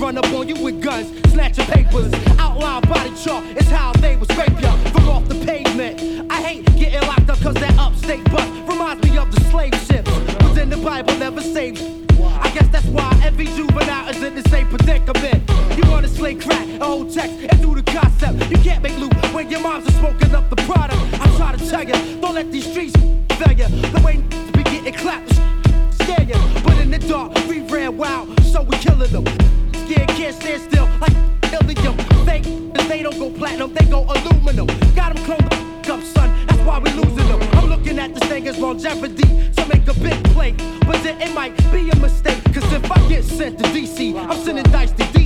Run 0.01 0.17
up 0.17 0.25
on 0.33 0.49
you 0.49 0.55
with 0.65 0.81
guns, 0.81 1.09
snatch 1.31 1.59
your 1.59 1.67
papers. 1.67 2.11
Outline 2.39 2.81
body 2.89 3.13
chart 3.23 3.45
is 3.59 3.69
how 3.69 3.93
they 4.01 4.17
would 4.17 4.33
scrape 4.33 4.59
ya 4.63 4.75
from 4.93 5.11
off 5.11 5.29
the 5.29 5.35
pavement. 5.45 6.33
I 6.33 6.41
hate 6.41 6.65
getting 6.79 7.07
locked 7.07 7.29
up 7.29 7.39
cause 7.41 7.57
that 7.57 7.79
upstate 7.79 8.25
bus 8.33 8.49
reminds 8.67 9.07
me 9.07 9.19
of 9.19 9.31
the 9.31 9.43
slave 9.51 9.75
ships. 9.75 10.11
Was 10.41 10.57
in 10.57 10.71
the 10.71 10.79
Bible, 10.79 11.19
never 11.19 11.43
saved. 11.43 11.83
I 12.19 12.51
guess 12.55 12.69
that's 12.69 12.87
why 12.87 13.13
every 13.23 13.45
juvenile 13.45 14.09
is 14.09 14.23
in 14.23 14.35
the 14.35 14.49
same 14.49 14.69
predicament. 14.69 15.48
You 16.19 16.25
slay 16.25 16.35
crack, 16.35 16.67
whole 16.83 17.05
text, 17.09 17.37
and 17.49 17.63
do 17.63 17.77
the 17.77 17.83
concept. 17.85 18.51
You 18.51 18.59
can't 18.59 18.83
make 18.83 18.99
loot 18.99 19.15
when 19.33 19.49
your 19.51 19.61
moms 19.61 19.87
are 19.87 19.99
smoking 20.01 20.35
up 20.35 20.51
the 20.51 20.57
product. 20.57 20.99
I'm 21.21 21.37
trying 21.37 21.57
to 21.57 21.71
tell 21.71 21.85
ya, 21.85 21.95
don't 22.21 22.35
let 22.35 22.51
these 22.51 22.69
streets 22.69 22.97
fail 23.39 23.53
ya. 23.53 23.69
The 23.69 24.03
way 24.05 24.17
to 24.17 24.53
be 24.53 24.65
getting 24.65 24.95
clapped, 24.95 25.33
scare 26.03 26.25
ya. 26.25 26.37
But 26.65 26.79
in 26.79 26.91
the 26.91 26.99
dark, 26.99 27.37
we 27.47 27.61
ran 27.61 27.97
wild, 27.97 28.43
so 28.43 28.63
we 28.63 28.77
killing 28.79 29.13
them. 29.13 29.27
Scared 29.87 30.09
can't 30.09 30.35
stand 30.35 30.63
still, 30.63 30.89
like 31.01 31.15
helium. 31.53 31.97
Fake, 32.27 32.43
they 32.89 33.01
don't 33.01 33.17
go 33.17 33.31
platinum, 33.31 33.73
they 33.75 33.87
go 33.87 34.03
aluminum. 34.03 34.67
Got 34.97 35.15
them 35.15 35.25
cloned 35.25 35.89
up, 35.89 36.03
son, 36.03 36.47
that's 36.49 36.61
why 36.63 36.81
we 36.81 36.91
losing 36.95 37.29
them. 37.29 37.41
I'm 37.53 37.71
looking 37.71 37.97
at 38.01 38.13
this 38.13 38.29
thing 38.29 38.49
as 38.49 38.59
longevity, 38.59 39.53
so 39.53 39.65
make 39.67 39.87
a 39.87 39.95
big 39.95 40.19
play. 40.35 40.51
But 40.81 41.01
then 41.05 41.23
it 41.23 41.33
might 41.33 41.57
be 41.71 41.91
a 41.91 41.97
mistake, 41.97 42.43
cause 42.53 42.73
if 42.73 42.91
I 42.91 43.09
get 43.09 43.23
sent 43.23 43.59
to 43.59 43.65
DC, 43.67 44.19
I'm 44.19 44.37
sending 44.37 44.65
dice 44.65 44.91
to 44.91 45.05
with 45.05 45.18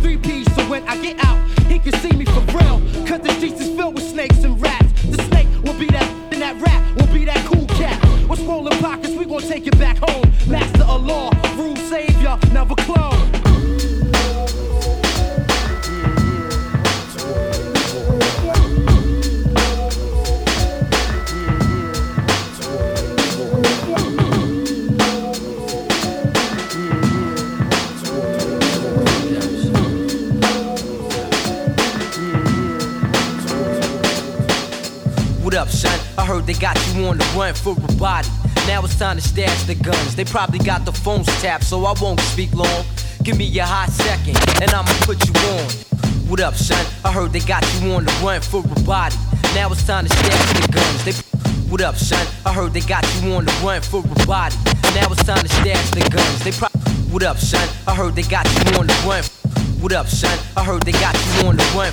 three 0.00 0.16
P's, 0.16 0.52
so 0.54 0.62
when 0.68 0.86
I 0.88 1.00
get 1.00 1.22
out, 1.24 1.38
he 1.68 1.78
can 1.78 1.92
see 2.00 2.12
me 2.16 2.24
for 2.24 2.40
real. 2.56 2.80
Cause 3.06 3.20
the 3.20 3.32
streets 3.36 3.60
is 3.60 3.74
filled 3.76 3.94
with 3.94 4.08
snakes 4.08 4.42
and 4.44 4.60
rats. 4.60 4.92
The 5.04 5.22
snake 5.24 5.48
will 5.62 5.78
be 5.78 5.86
that, 5.86 6.10
and 6.32 6.42
that 6.42 6.60
rat 6.60 6.96
will 6.96 7.12
be 7.12 7.24
that 7.24 7.44
cool 7.46 7.66
cat. 7.66 7.98
With 8.28 8.40
swollen 8.40 8.76
pockets, 8.78 9.14
we 9.14 9.24
gon' 9.24 9.42
take 9.42 9.66
it 9.66 9.78
back 9.78 9.98
home. 9.98 10.24
Master 10.48 10.84
of 10.84 11.04
law, 11.04 11.30
rule 11.56 11.76
savior, 11.76 12.38
never 12.52 12.74
clone. 12.74 13.19
They 36.50 36.58
got 36.58 36.76
you 36.88 37.06
on 37.06 37.16
the 37.16 37.24
run 37.38 37.54
for 37.54 37.76
a 37.78 37.92
body. 37.92 38.26
Now 38.66 38.82
it's 38.82 38.98
time 38.98 39.16
to 39.16 39.22
stash 39.22 39.62
the 39.64 39.76
guns. 39.76 40.16
They 40.16 40.24
probably 40.24 40.58
got 40.58 40.84
the 40.84 40.90
phones 40.90 41.26
tapped, 41.40 41.62
so 41.62 41.84
I 41.84 41.94
won't 42.00 42.18
speak 42.18 42.52
long. 42.52 42.84
Give 43.22 43.38
me 43.38 43.46
a 43.60 43.64
hot 43.64 43.90
second, 43.90 44.36
and 44.60 44.68
I'ma 44.72 44.90
put 45.06 45.24
you 45.24 45.32
on. 45.54 45.70
What 46.26 46.40
up, 46.40 46.54
son? 46.54 46.84
I 47.04 47.12
heard 47.12 47.32
they 47.32 47.38
got 47.38 47.62
you 47.74 47.92
on 47.92 48.04
the 48.04 48.12
run 48.24 48.40
for 48.40 48.64
a 48.64 48.80
body. 48.82 49.14
Now 49.54 49.70
it's 49.70 49.86
time 49.86 50.06
to 50.06 50.10
stash 50.10 50.66
the 50.66 50.72
guns. 50.72 51.04
They 51.04 51.12
what 51.70 51.82
up, 51.82 51.94
son? 51.94 52.26
I 52.44 52.52
heard 52.52 52.72
they 52.72 52.80
got 52.80 53.06
you 53.22 53.32
on 53.34 53.44
the 53.44 53.52
run 53.64 53.80
for 53.80 54.00
a 54.00 54.26
body. 54.26 54.56
Now 54.96 55.06
it's 55.12 55.22
time 55.22 55.42
to 55.44 55.48
stash 55.48 55.90
the 55.90 56.02
guns. 56.10 56.42
They 56.42 56.50
pro- 56.50 56.74
What 57.12 57.22
up, 57.22 57.36
son? 57.38 57.68
I 57.86 57.94
heard 57.94 58.16
they 58.16 58.22
got 58.22 58.46
you 58.50 58.76
on 58.76 58.88
the 58.88 58.96
run. 59.06 59.22
What 59.80 59.92
up, 59.92 60.08
son? 60.08 60.36
I 60.56 60.64
heard 60.64 60.82
they 60.82 60.92
got 60.92 61.14
you 61.14 61.46
on 61.46 61.56
the 61.56 61.64
run. 61.76 61.92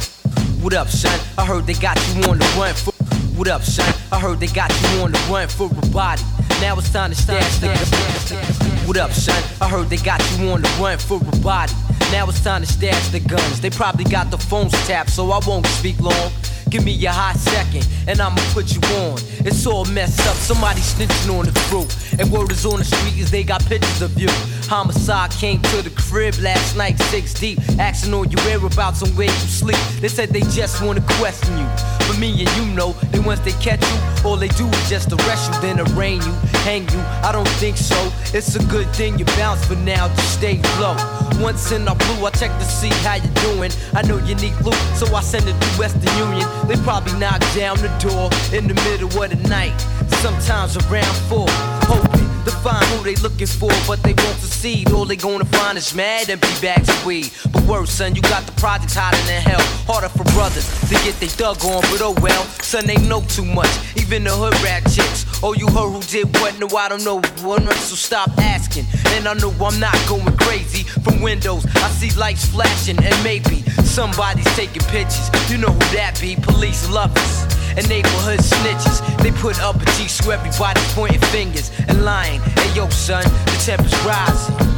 What 0.63 0.73
up, 0.73 0.87
son? 0.87 1.19
I 1.37 1.45
heard 1.45 1.67
they 1.67 1.75
got 1.75 1.97
you 2.07 2.23
on 2.23 2.39
the 2.39 2.55
run 2.57 2.73
for. 2.73 2.96
What 3.37 3.49
up, 3.49 3.61
son? 3.61 3.93
I 4.11 4.19
heard 4.19 4.39
they 4.39 4.47
got 4.47 4.71
you 4.81 5.01
on 5.01 5.11
the 5.11 5.19
run 5.29 5.47
for 5.47 5.67
a 5.67 5.87
body. 5.91 6.23
Now 6.59 6.75
it's 6.75 6.91
time 6.91 7.11
to 7.11 7.15
stash 7.15 7.59
the 7.59 7.67
guns. 7.67 8.87
What 8.87 8.97
up, 8.97 9.11
son? 9.11 9.43
I 9.61 9.69
heard 9.69 9.89
they 9.89 9.97
got 9.97 10.19
you 10.31 10.49
on 10.49 10.63
the 10.63 10.77
run 10.81 10.97
for 10.97 11.17
a 11.21 11.37
body. 11.37 11.71
Now 12.11 12.27
it's 12.27 12.43
time 12.43 12.61
to 12.61 12.67
stash 12.67 13.09
the 13.09 13.19
guns. 13.19 13.61
They 13.61 13.69
probably 13.69 14.05
got 14.05 14.31
the 14.31 14.39
phones 14.39 14.71
tapped, 14.87 15.11
so 15.11 15.29
I 15.29 15.39
won't 15.45 15.67
speak 15.67 15.99
long. 15.99 16.31
Give 16.71 16.83
me 16.83 17.05
a 17.05 17.11
hot 17.11 17.35
second, 17.35 17.87
and 18.07 18.19
I'ma 18.19 18.41
put 18.53 18.73
you 18.73 18.81
on. 19.05 19.19
It's 19.45 19.67
all 19.67 19.85
messed 19.85 20.27
up, 20.27 20.35
somebody 20.35 20.81
snitching 20.81 21.37
on 21.37 21.45
the 21.45 21.51
crew. 21.69 21.85
And 22.17 22.31
word 22.31 22.51
is 22.51 22.65
on 22.65 22.79
the 22.79 22.85
street 22.85 23.19
is 23.19 23.29
they 23.29 23.43
got 23.43 23.63
pictures 23.65 24.01
of 24.01 24.19
you. 24.19 24.29
Homicide 24.67 25.29
came 25.29 25.61
to 25.61 25.83
the 25.83 25.91
crib 25.91 26.33
last 26.39 26.75
night, 26.75 26.97
six 27.03 27.35
deep. 27.35 27.59
Asking 27.77 28.15
all 28.15 28.25
your 28.25 28.43
whereabouts 28.45 29.03
and 29.03 29.15
where 29.15 29.29
you 29.29 29.47
sleep. 29.47 29.77
They 30.01 30.07
said 30.07 30.29
they 30.29 30.41
just 30.41 30.81
wanna 30.81 31.01
question 31.01 31.55
you. 31.55 31.96
But 32.07 32.19
me 32.19 32.31
and 32.31 32.49
you 32.57 32.65
know, 32.73 32.93
that 33.11 33.25
once 33.25 33.41
they 33.41 33.51
catch 33.53 33.81
you, 33.81 34.27
all 34.27 34.37
they 34.37 34.47
do 34.49 34.65
is 34.67 34.89
just 34.89 35.11
arrest 35.11 35.53
you, 35.53 35.61
then 35.61 35.79
arraign 35.79 36.21
you, 36.21 36.33
hang 36.63 36.83
you. 36.89 36.99
I 37.21 37.31
don't 37.31 37.47
think 37.59 37.77
so. 37.77 37.97
It's 38.33 38.55
a 38.55 38.63
good 38.65 38.87
thing 38.95 39.19
you 39.19 39.25
bounce 39.37 39.65
for 39.65 39.75
now, 39.75 40.07
just 40.07 40.33
stay 40.39 40.61
low. 40.79 40.95
Once 41.39 41.71
in 41.71 41.87
our 41.87 41.95
blue, 41.95 42.25
I 42.25 42.31
check 42.31 42.51
to 42.57 42.65
see 42.65 42.89
how 43.05 43.15
you 43.15 43.29
doing. 43.43 43.71
I 43.93 44.01
know 44.03 44.17
you 44.17 44.35
need 44.35 44.55
loot, 44.61 44.79
so 44.95 45.05
I 45.15 45.21
send 45.21 45.47
it 45.47 45.59
to 45.59 45.67
Western 45.77 46.15
Union. 46.17 46.47
They 46.67 46.77
probably 46.77 47.13
knock 47.19 47.41
down 47.55 47.77
the 47.77 47.91
door 47.99 48.29
in 48.57 48.67
the 48.67 48.75
middle 48.87 49.07
of 49.21 49.29
the 49.29 49.49
night. 49.49 49.77
Sometimes 50.23 50.77
around 50.77 51.15
four, 51.29 51.47
hoping 51.87 52.27
to 52.45 52.51
find 52.63 52.83
who 52.91 53.03
they 53.03 53.15
looking 53.15 53.47
for, 53.47 53.71
but 53.87 54.03
they 54.03 54.13
won't 54.13 54.39
succeed. 54.39 54.91
All 54.91 55.05
they 55.05 55.15
gonna 55.15 55.45
find 55.45 55.77
is 55.77 55.93
mad 55.95 56.29
empty 56.29 56.53
bags 56.61 56.89
of 56.89 57.05
weed. 57.05 57.31
But 57.51 57.63
worse, 57.63 57.91
son, 57.91 58.15
you 58.15 58.21
got 58.21 58.45
the 58.45 58.51
projects 58.53 58.95
hotter 58.95 59.17
than 59.27 59.41
hell. 59.41 59.61
Harder 59.87 60.09
for 60.09 60.25
brothers 60.35 60.67
to 60.89 60.95
get 61.05 61.15
they 61.19 61.27
dug 61.27 61.63
on, 61.63 61.81
but 61.91 62.01
oh 62.01 62.15
well, 62.21 62.43
son, 62.61 62.85
they 62.85 62.97
know 63.07 63.21
too 63.21 63.45
much. 63.45 63.73
Even 63.95 64.23
the 64.23 64.31
hood 64.31 64.55
rat 64.61 64.83
chicks. 64.91 65.25
Oh, 65.43 65.53
you 65.53 65.67
heard 65.67 65.91
who 65.91 66.01
did 66.03 66.27
what? 66.39 66.59
No, 66.59 66.67
I 66.75 66.89
don't 66.89 67.03
know. 67.03 67.21
One, 67.43 67.65
so 67.87 67.95
stop 67.95 68.29
asking. 68.37 68.85
And 69.15 69.27
I 69.27 69.33
know 69.33 69.51
I'm 69.63 69.79
not 69.79 69.97
going 70.07 70.35
crazy. 70.37 70.83
From 70.83 71.21
windows, 71.21 71.65
I 71.75 71.89
see 71.91 72.11
lights 72.19 72.45
flashing, 72.45 72.97
and 73.03 73.23
maybe 73.23 73.61
somebody's 73.83 74.51
taking 74.55 74.83
pictures. 74.89 75.29
You 75.49 75.57
know 75.57 75.71
who 75.71 75.95
that 75.95 76.17
be? 76.19 76.35
Police 76.35 76.89
lovers 76.89 77.56
and 77.77 77.87
neighborhood 77.87 78.39
snitches. 78.39 78.99
They 79.21 79.31
put 79.31 79.61
up 79.61 79.75
a 79.81 79.85
G 79.97 80.07
so 80.07 80.31
everybody 80.31 80.81
pointing 80.95 81.21
fingers 81.29 81.71
and 81.87 82.03
lying. 82.03 82.41
Hey 82.41 82.75
yo, 82.75 82.89
son, 82.89 83.23
the 83.23 83.61
temper's 83.63 83.93
rising. 84.05 84.76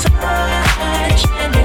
touch. 0.00 1.26
and 1.40 1.61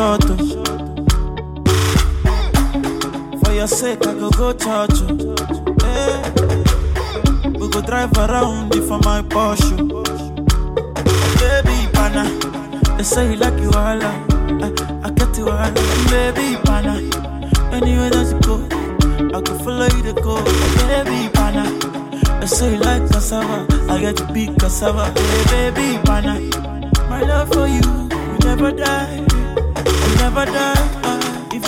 Oh. 0.00 0.27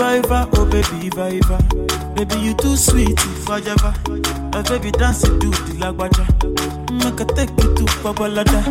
Viva, 0.00 0.48
oh 0.54 0.64
baby 0.64 1.10
Viva. 1.10 1.58
Baby, 2.14 2.36
you 2.40 2.54
too 2.54 2.74
sweet, 2.74 3.18
Fajava. 3.44 3.92
A 4.56 4.62
baby 4.62 4.90
dance 4.92 5.20
to 5.20 5.28
the 5.36 5.76
lagwaja. 5.76 6.24
Mm, 6.88 7.04
make 7.04 7.20
a 7.20 7.24
take 7.34 7.50
you 7.50 7.74
to 7.76 7.84
Babalada. 8.00 8.64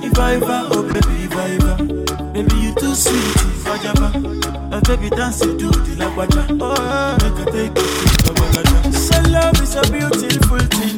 Viva, 0.00 0.68
oh 0.70 0.82
baby 0.86 1.26
Viva. 1.34 1.74
Baby, 2.32 2.54
you 2.62 2.74
too 2.76 2.94
sweet, 2.94 3.34
Fajava. 3.66 4.14
A 4.72 4.80
baby 4.82 5.10
dance 5.10 5.40
to 5.40 5.48
the 5.56 5.66
lagwaja. 5.98 6.46
Oh, 6.60 7.16
make 7.22 7.42
a 7.42 7.50
take 7.50 7.76
you 7.76 7.88
to 7.98 8.32
Babalada. 8.32 8.94
So 8.94 9.20
love 9.32 9.60
is 9.60 9.74
a 9.74 9.82
beautiful 9.90 10.60
thing. 10.78 10.96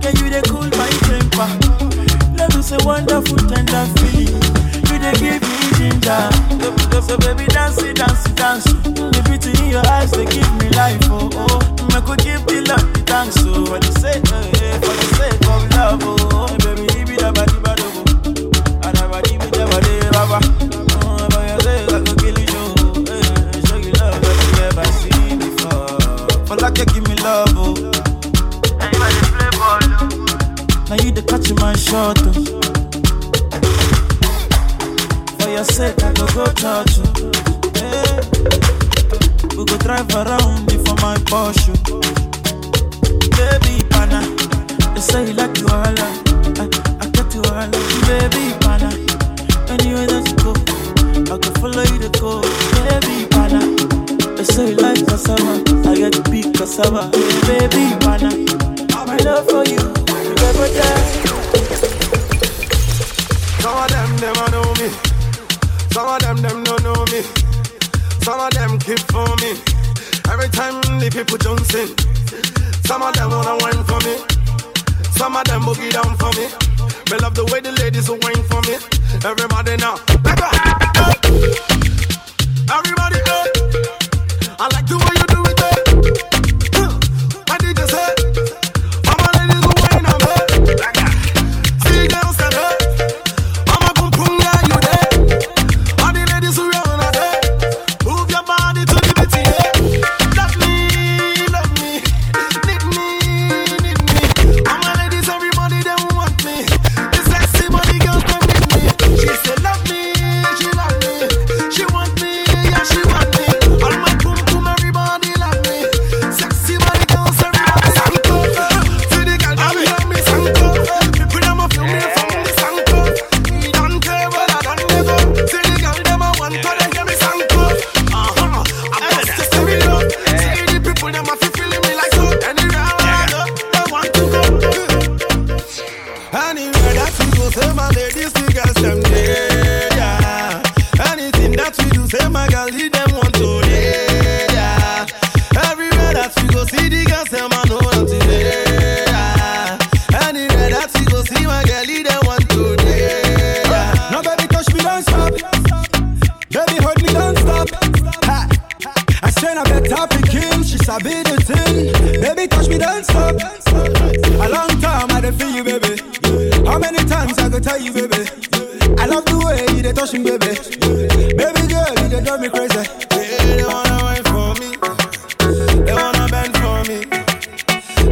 Can 0.00 0.16
you 0.16 0.40
cool 0.48 0.64
my 0.80 0.88
temper? 1.04 2.38
Love 2.38 2.56
is 2.56 2.72
a 2.72 2.78
wonderful, 2.86 3.36
tender 3.36 3.84
feeling. 4.00 4.63
You 4.94 5.00
they 5.00 5.12
give 5.18 5.42
me 5.42 5.66
ginger. 5.74 6.30
So, 7.02 7.18
baby 7.18 7.44
dance 7.50 7.82
it, 7.82 7.96
dance 7.96 8.24
it, 8.26 8.36
dance. 8.36 8.64
The 8.64 9.20
beauty 9.26 9.50
in 9.64 9.70
your 9.70 9.86
eyes 9.88 10.10
they 10.12 10.24
give 10.24 10.48
me 10.62 10.68
life. 10.70 11.00
Oh 11.10 11.28
oh, 11.34 11.58
I 11.90 12.00
could 12.00 12.20
give 12.22 12.46
the 12.46 12.62
love 12.70 12.86
the 12.94 13.02
thanks. 13.02 13.34
So 13.42 13.66
for 13.66 13.78
the 13.82 13.90
sake, 13.98 14.22
eh, 14.30 14.62
eh, 14.62 14.78
for 14.78 14.94
the 14.94 15.08
sake 15.18 15.42
of 15.50 15.66
love. 15.74 16.00
Oh, 16.06 16.46
hey, 16.46 16.58
baby, 16.62 16.86
leave 16.94 17.10
it 17.10 17.22
up, 17.26 17.34
body, 17.34 17.58
body, 17.60 17.82
and 18.86 18.96
I 18.96 19.04
body, 19.10 19.36
me, 19.36 19.50
body, 19.50 19.94
baba. 20.14 20.38
Oh, 21.02 21.26
but 21.28 21.42
you 21.42 21.58
say 21.66 21.84
I 21.90 21.98
could 21.98 22.16
kill 22.22 22.38
you. 22.38 22.64
eh, 23.10 23.66
Show 23.66 23.76
you 23.82 23.92
love 23.98 24.16
that 24.22 24.36
you 24.46 24.52
never 24.62 24.86
seen 24.94 25.36
before. 25.42 26.46
For 26.46 26.56
like 26.56 26.78
you 26.78 26.86
give 26.86 27.04
me 27.10 27.16
love, 27.20 27.50
oh. 27.58 27.74
Now 30.88 30.96
you 31.02 31.10
the 31.10 31.22
catch 31.26 31.50
my 31.60 31.74
shot, 31.76 32.16
oh. 32.22 32.63
Your 35.54 35.62
sake, 35.62 36.02
I 36.02 36.12
go 36.14 36.26
go 36.34 36.44
touch 36.46 36.96
you. 36.98 37.04
Hey. 37.78 38.02
Eh, 38.02 38.20
we 39.56 39.64
go 39.64 39.76
drive 39.78 40.10
around 40.12 40.66
before 40.66 40.96
my 40.96 41.14
Porsche. 41.30 41.70
Baby, 43.38 43.86
pana, 43.88 44.18
they 44.94 45.00
say 45.00 45.28
you 45.28 45.34
like 45.34 45.56
you 45.58 45.68
all. 45.68 45.86
I, 45.86 47.06
get 47.14 47.32
you 47.36 47.42
all. 47.54 47.70
Baby, 48.10 48.50
pana, 48.66 48.90
anywhere 49.70 50.08
that 50.10 50.26
you 50.26 50.34
go, 50.42 50.50
I 51.32 51.38
can 51.38 51.54
follow 51.62 51.84
you 51.86 51.98
to 52.02 52.10
go. 52.18 52.42
Baby, 52.90 53.26
pana, 53.30 53.60
they 54.34 54.42
say 54.42 54.70
you 54.70 54.76
like 54.76 55.06
cassava. 55.06 55.62
I 55.88 55.94
get 55.94 56.14
to 56.14 56.30
big 56.32 56.52
cassava. 56.52 57.10
Baby, 57.46 57.94
pana, 58.02 58.30
my 59.06 59.16
love 59.22 59.46
for 59.48 59.62
you, 59.70 59.78
you 59.78 60.34
never 60.34 60.66
die. 60.74 61.04
Some 63.62 63.78
of 63.78 64.18
them, 64.20 64.34
a 64.34 64.50
know 64.50 64.74
me. 64.82 65.13
Some 65.94 66.08
of 66.08 66.20
them, 66.22 66.42
them 66.42 66.64
don't 66.64 66.82
know 66.82 67.04
me. 67.12 67.22
Some 68.26 68.40
of 68.40 68.50
them 68.50 68.80
keep 68.80 68.98
for 69.14 69.30
me. 69.38 69.54
Every 70.26 70.48
time 70.48 70.82
the 70.98 71.06
people 71.06 71.38
in. 71.70 71.94
Some 72.82 73.00
of 73.00 73.14
them 73.14 73.30
wanna 73.30 73.54
wine 73.62 73.84
for 73.86 74.00
me. 74.02 74.18
Some 75.14 75.36
of 75.36 75.44
them 75.44 75.62
boogie 75.62 75.92
down 75.92 76.16
for 76.18 76.34
me. 76.34 76.50
Me 77.12 77.18
love 77.22 77.36
the 77.36 77.44
way 77.52 77.60
the 77.60 77.70
ladies 77.78 78.08
will 78.08 78.18
wine 78.26 78.42
for 78.50 78.60
me. 78.66 78.74
Everybody 79.22 79.76
now. 79.76 79.94
Go. 80.34 80.50
Everybody 82.74 83.20
up. 83.30 83.46
I 84.58 84.66
like 84.74 84.86
the 84.90 84.98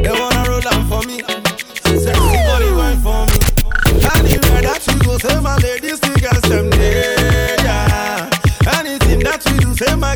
They 0.03 0.11
wanna 0.11 0.45
roll 0.49 0.69
on 0.69 0.83
for 0.89 1.03
me. 1.09 1.21
Sexy 1.85 2.37
body 2.49 2.71
wine 2.73 2.99
for 3.07 3.23
me. 3.31 3.39
Anywhere 4.17 4.63
that 4.63 4.83
we 4.89 4.95
go, 5.07 5.19
say 5.19 5.41
my 5.41 5.57
ladies, 5.59 6.01
girls 6.01 6.43
them. 6.51 6.71
Yeah. 6.73 8.29
Anything 8.79 9.21
that 9.21 9.43
we 9.47 9.59
do, 9.59 9.75
say 9.75 9.95
my 9.95 10.15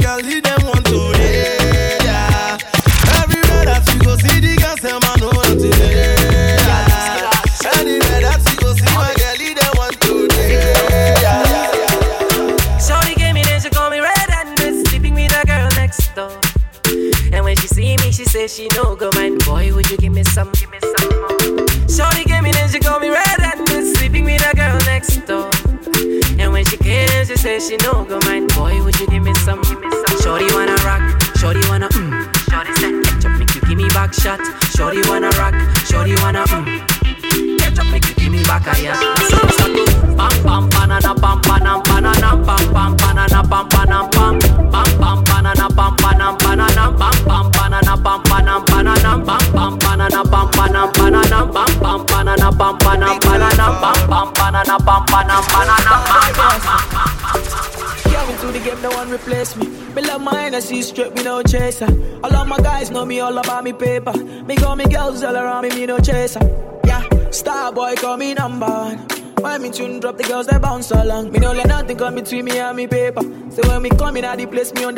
replace 59.27 59.57
me. 59.57 59.67
Me 59.95 60.03
love 60.03 60.23
my 60.23 60.35
Hennessy 60.35 60.83
straight, 60.83 61.15
me 61.15 61.23
no 61.23 61.43
chaser. 61.43 61.87
All 62.23 62.35
of 62.35 62.49
my 62.49 62.59
guys 62.59 62.91
know 62.91 63.05
me 63.05 63.21
all 63.21 63.37
about 63.37 63.65
me 63.65 63.73
paper. 63.73 64.13
Me 64.13 64.55
got 64.57 64.79
me 64.79 64.85
girls 64.85 65.23
all 65.23 65.37
around 65.37 65.63
me, 65.63 65.71
me 65.71 65.87
no 65.87 65.99
chaser. 65.99 66.41
Yeah, 66.85 67.03
star 67.31 67.73
boy 67.73 67.95
call 67.97 68.17
me 68.17 68.35
number 68.35 68.67
one. 68.67 68.99
When 69.41 69.63
me 69.63 69.71
tune 69.71 70.01
drop, 70.01 70.17
the 70.17 70.25
girls 70.25 70.47
they 70.47 70.59
bounce 70.59 70.91
along. 70.91 71.33
Me 71.33 71.39
no 71.39 71.53
let 71.53 71.67
nothing 71.67 71.97
come 71.97 72.15
between 72.15 72.45
me 72.45 72.59
and 72.59 72.77
me 72.77 72.87
paper. 72.87 73.23
So 73.51 73.69
when 73.69 73.83
me 73.83 73.91
come 73.91 74.17
in 74.17 74.25
at 74.25 74.39
the 74.39 74.47
place, 74.47 74.73
me. 74.75 74.83
Yeah, 74.83 74.95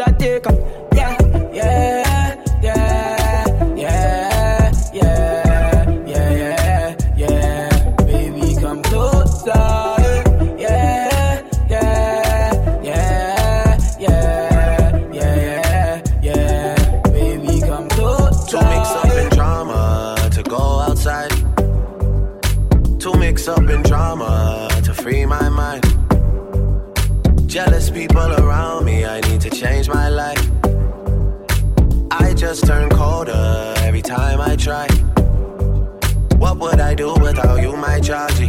yeah, 0.93 1.17
yeah, 1.53 2.18
time 34.09 34.41
I 34.41 34.57
try. 34.57 34.87
What 36.39 36.59
would 36.61 36.81
I 36.81 36.95
do 36.95 37.13
without 37.21 37.61
you, 37.61 37.77
my 37.77 38.01
Georgie? 38.01 38.48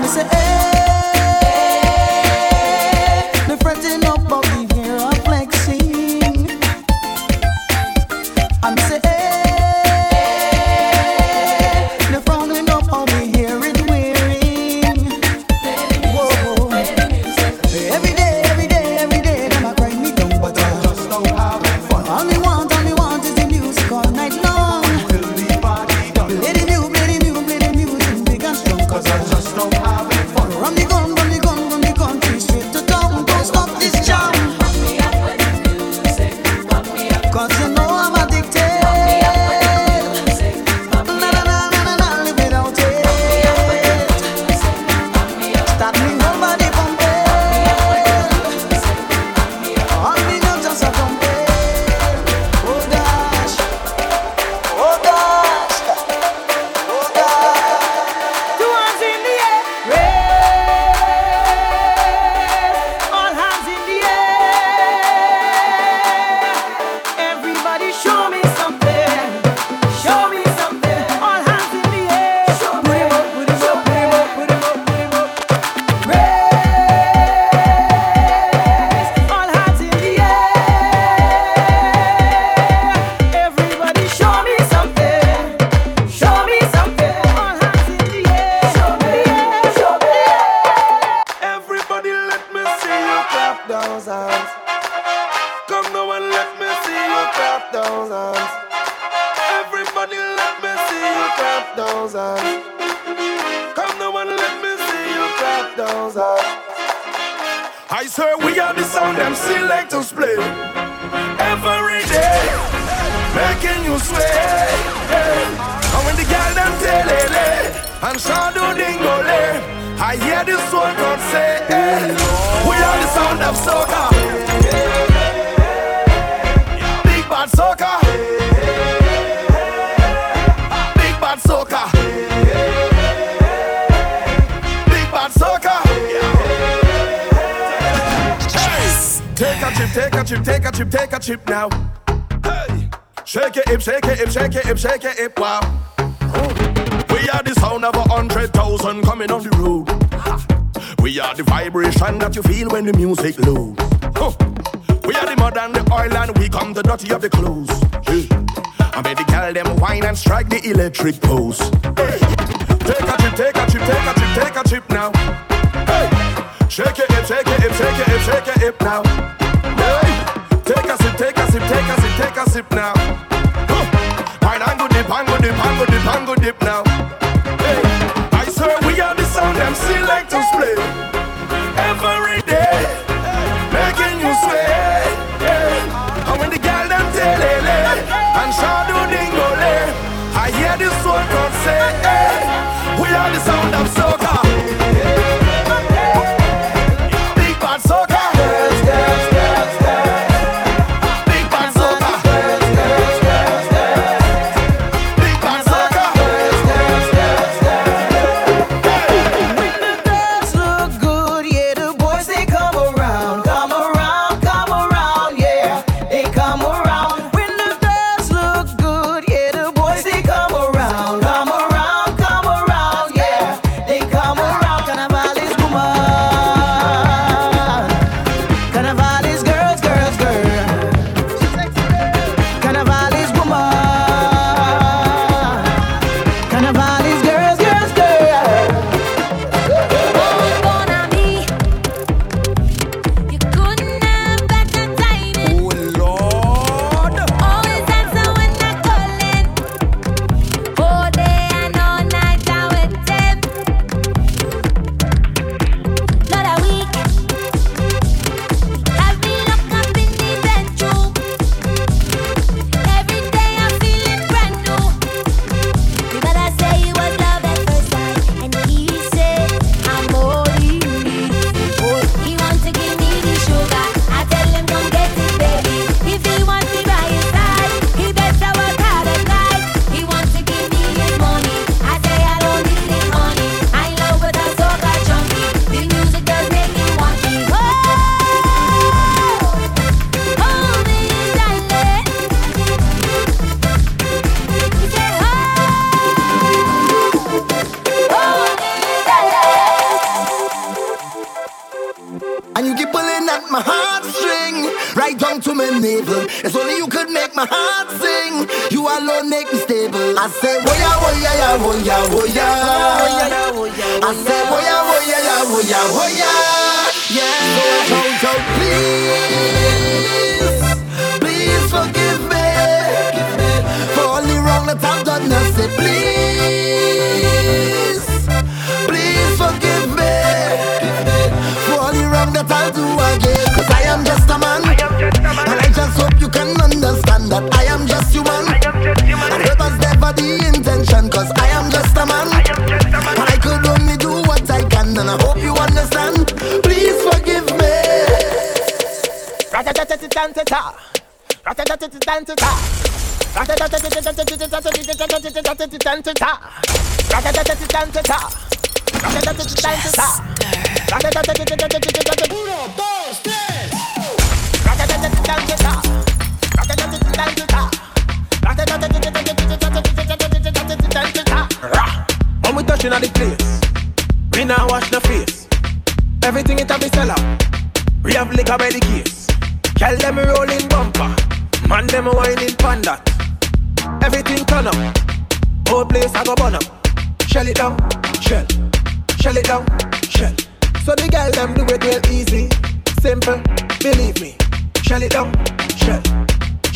Me 0.00 0.08
say, 0.08 0.28
hey, 0.28 0.57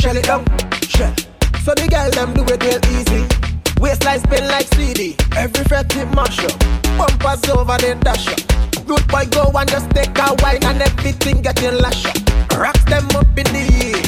shell 0.03 0.17
it 0.17 0.25
down, 0.25 0.45
shell. 0.83 1.15
So 1.63 1.75
the 1.75 1.87
girl 1.87 2.11
them 2.11 2.35
do 2.35 2.43
it 2.53 2.59
real 2.67 2.83
easy. 2.99 3.23
Waistline 3.81 4.19
spin 4.19 4.49
like 4.49 4.67
CD, 4.75 5.15
every 5.37 5.63
fret 5.65 5.95
it 5.95 6.07
mash 6.17 6.43
up. 6.43 6.59
Bumpers 6.99 7.49
over 7.51 7.79
the 7.79 7.95
dash 8.03 8.27
up. 8.27 8.43
Good 8.85 9.07
boy 9.07 9.27
go 9.31 9.47
and 9.57 9.71
just 9.71 9.89
take 9.91 10.19
a 10.19 10.35
wine 10.43 10.65
and 10.65 10.83
everything 10.83 11.41
getting 11.41 11.79
lash 11.79 12.05
up. 12.07 12.19
Rocks 12.59 12.85
them 12.87 13.07
up 13.15 13.31
in 13.39 13.47
the 13.55 13.63
air, 13.79 14.03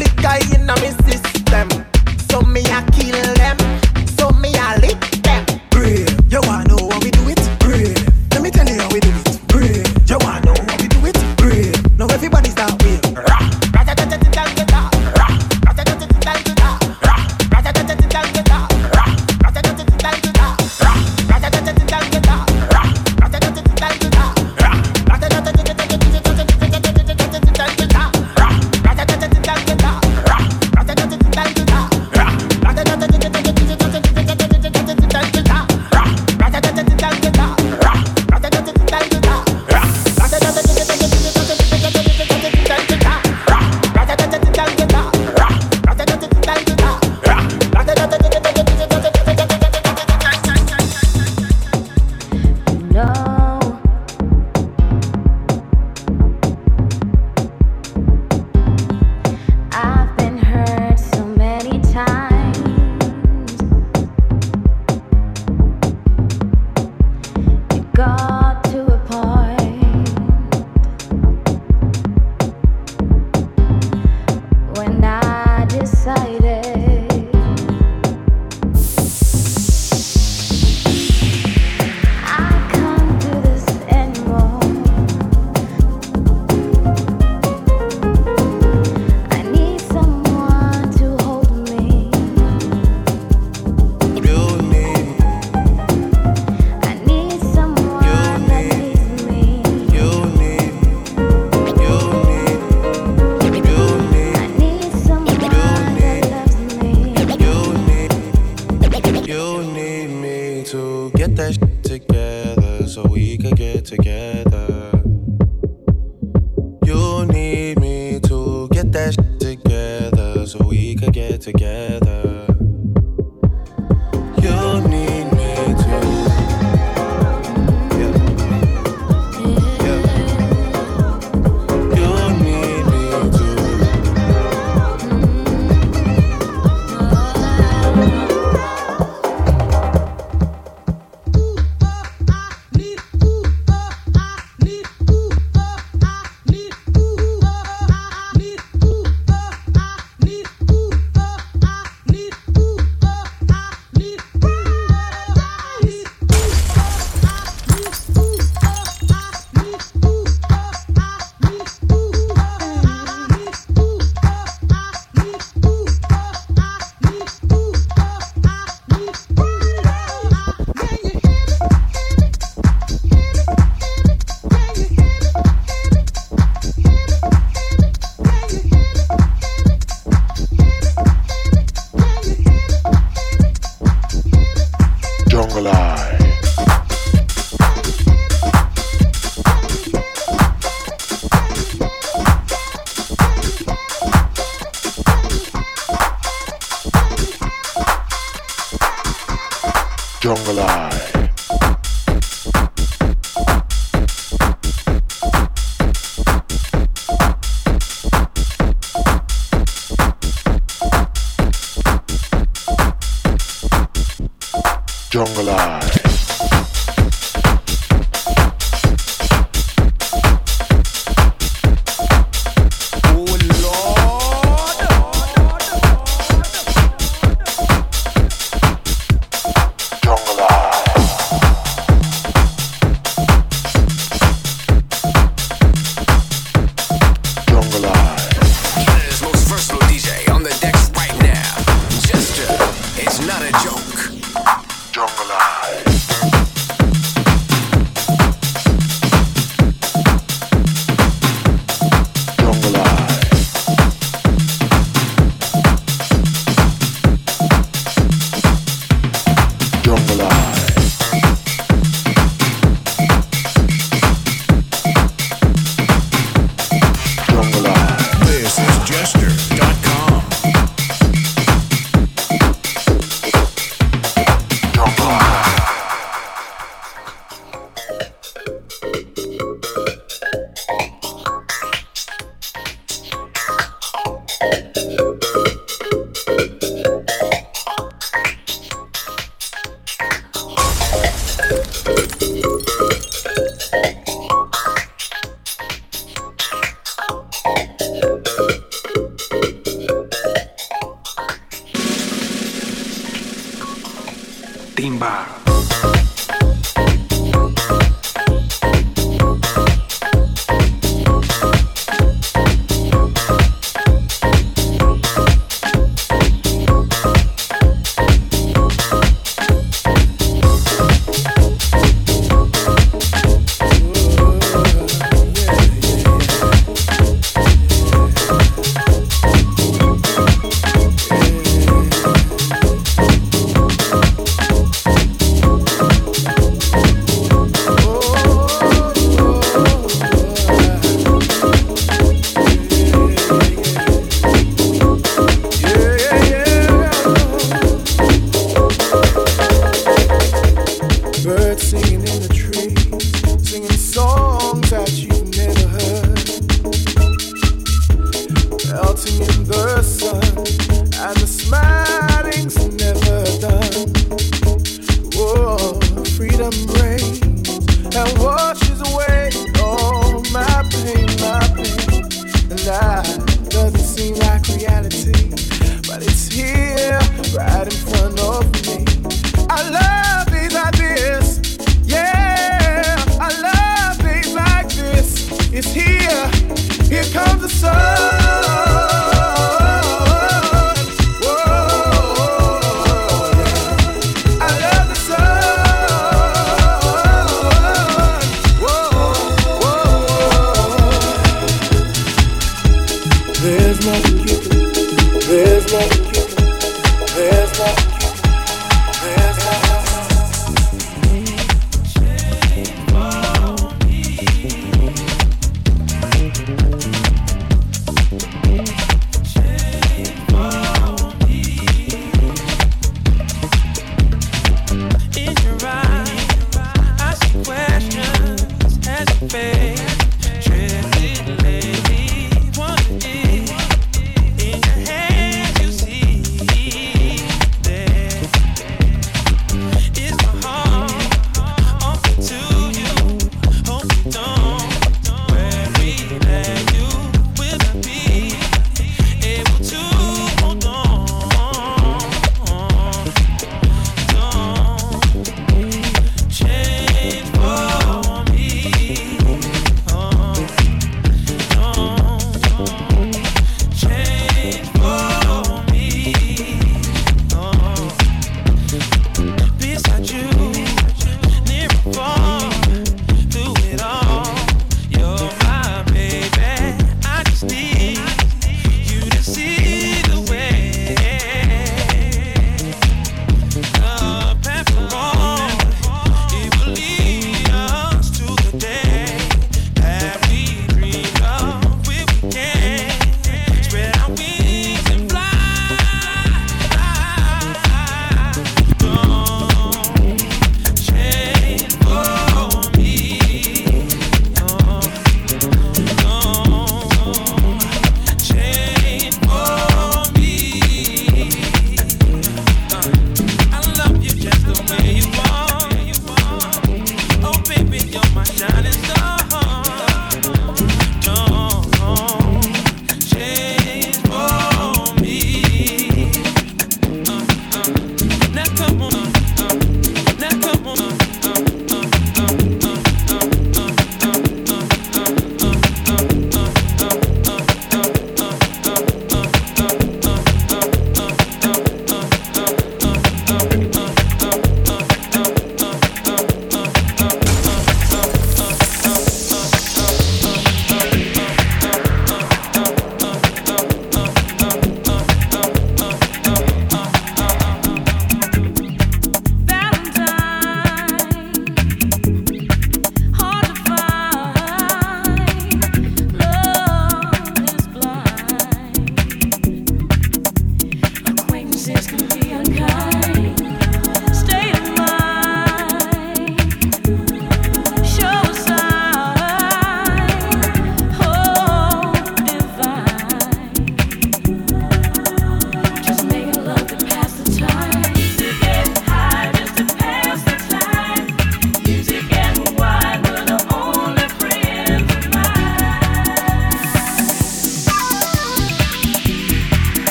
liquor 0.00 0.40
in 0.56 0.64
my 0.64 0.76
system. 1.04 1.68
So 2.30 2.40
me 2.40 2.64
a 2.72 2.80
kill 2.96 3.20
them, 3.36 3.58
so 4.16 4.30
me 4.40 4.48
a 4.56 4.80
lick 4.80 5.13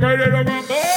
que 0.00 0.06
baile 0.06 0.26
la. 0.30 0.89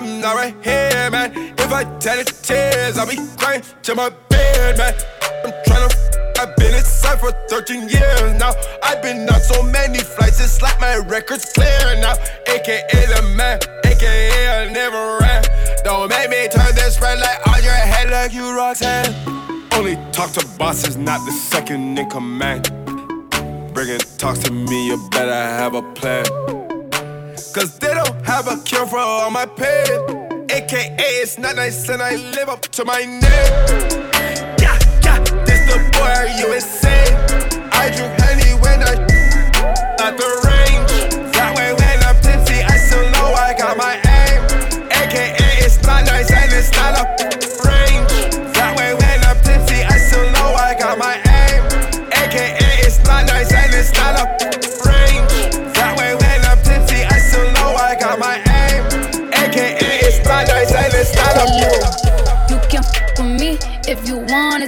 I'm 0.00 0.18
not 0.18 0.34
right 0.34 0.54
here, 0.64 1.10
man. 1.10 1.30
If 1.58 1.70
I 1.70 1.84
tell 1.98 2.18
it 2.18 2.32
tears, 2.42 2.96
I'll 2.96 3.06
be 3.06 3.18
crying 3.36 3.62
to 3.82 3.94
my 3.94 4.08
bed, 4.30 4.78
man. 4.78 4.94
I'm 5.44 5.52
trying 5.66 5.90
to 5.90 5.96
I've 6.40 6.56
been 6.56 6.74
inside 6.74 7.20
for 7.20 7.32
13 7.50 7.86
years 7.86 8.32
now. 8.40 8.52
I've 8.82 9.02
been 9.02 9.28
on 9.28 9.40
so 9.40 9.62
many 9.62 9.98
flights, 9.98 10.40
it's 10.40 10.62
like 10.62 10.80
my 10.80 10.96
record's 10.96 11.52
clear 11.52 12.00
now. 12.00 12.14
AKA 12.48 12.80
the 13.12 13.34
man, 13.36 13.58
AKA 13.84 14.48
I 14.48 14.72
never 14.72 15.18
ran. 15.20 15.44
Don't 15.84 16.08
make 16.08 16.30
me 16.30 16.48
turn 16.48 16.74
this 16.74 16.98
red 16.98 17.18
light 17.18 17.36
on 17.46 17.62
your 17.62 17.74
head 17.74 18.08
like 18.08 18.32
you 18.32 18.56
Roxanne. 18.56 19.14
Only 19.74 19.96
talk 20.12 20.30
to 20.30 20.46
bosses, 20.56 20.96
not 20.96 21.20
the 21.26 21.32
second 21.32 21.98
in 21.98 22.08
command. 22.08 22.39
Not 31.50 31.56
nice 31.56 31.88
and 31.88 32.00
I 32.00 32.14
live 32.14 32.48
up 32.48 32.62
to 32.62 32.84
my 32.84 33.04
name. 33.04 34.09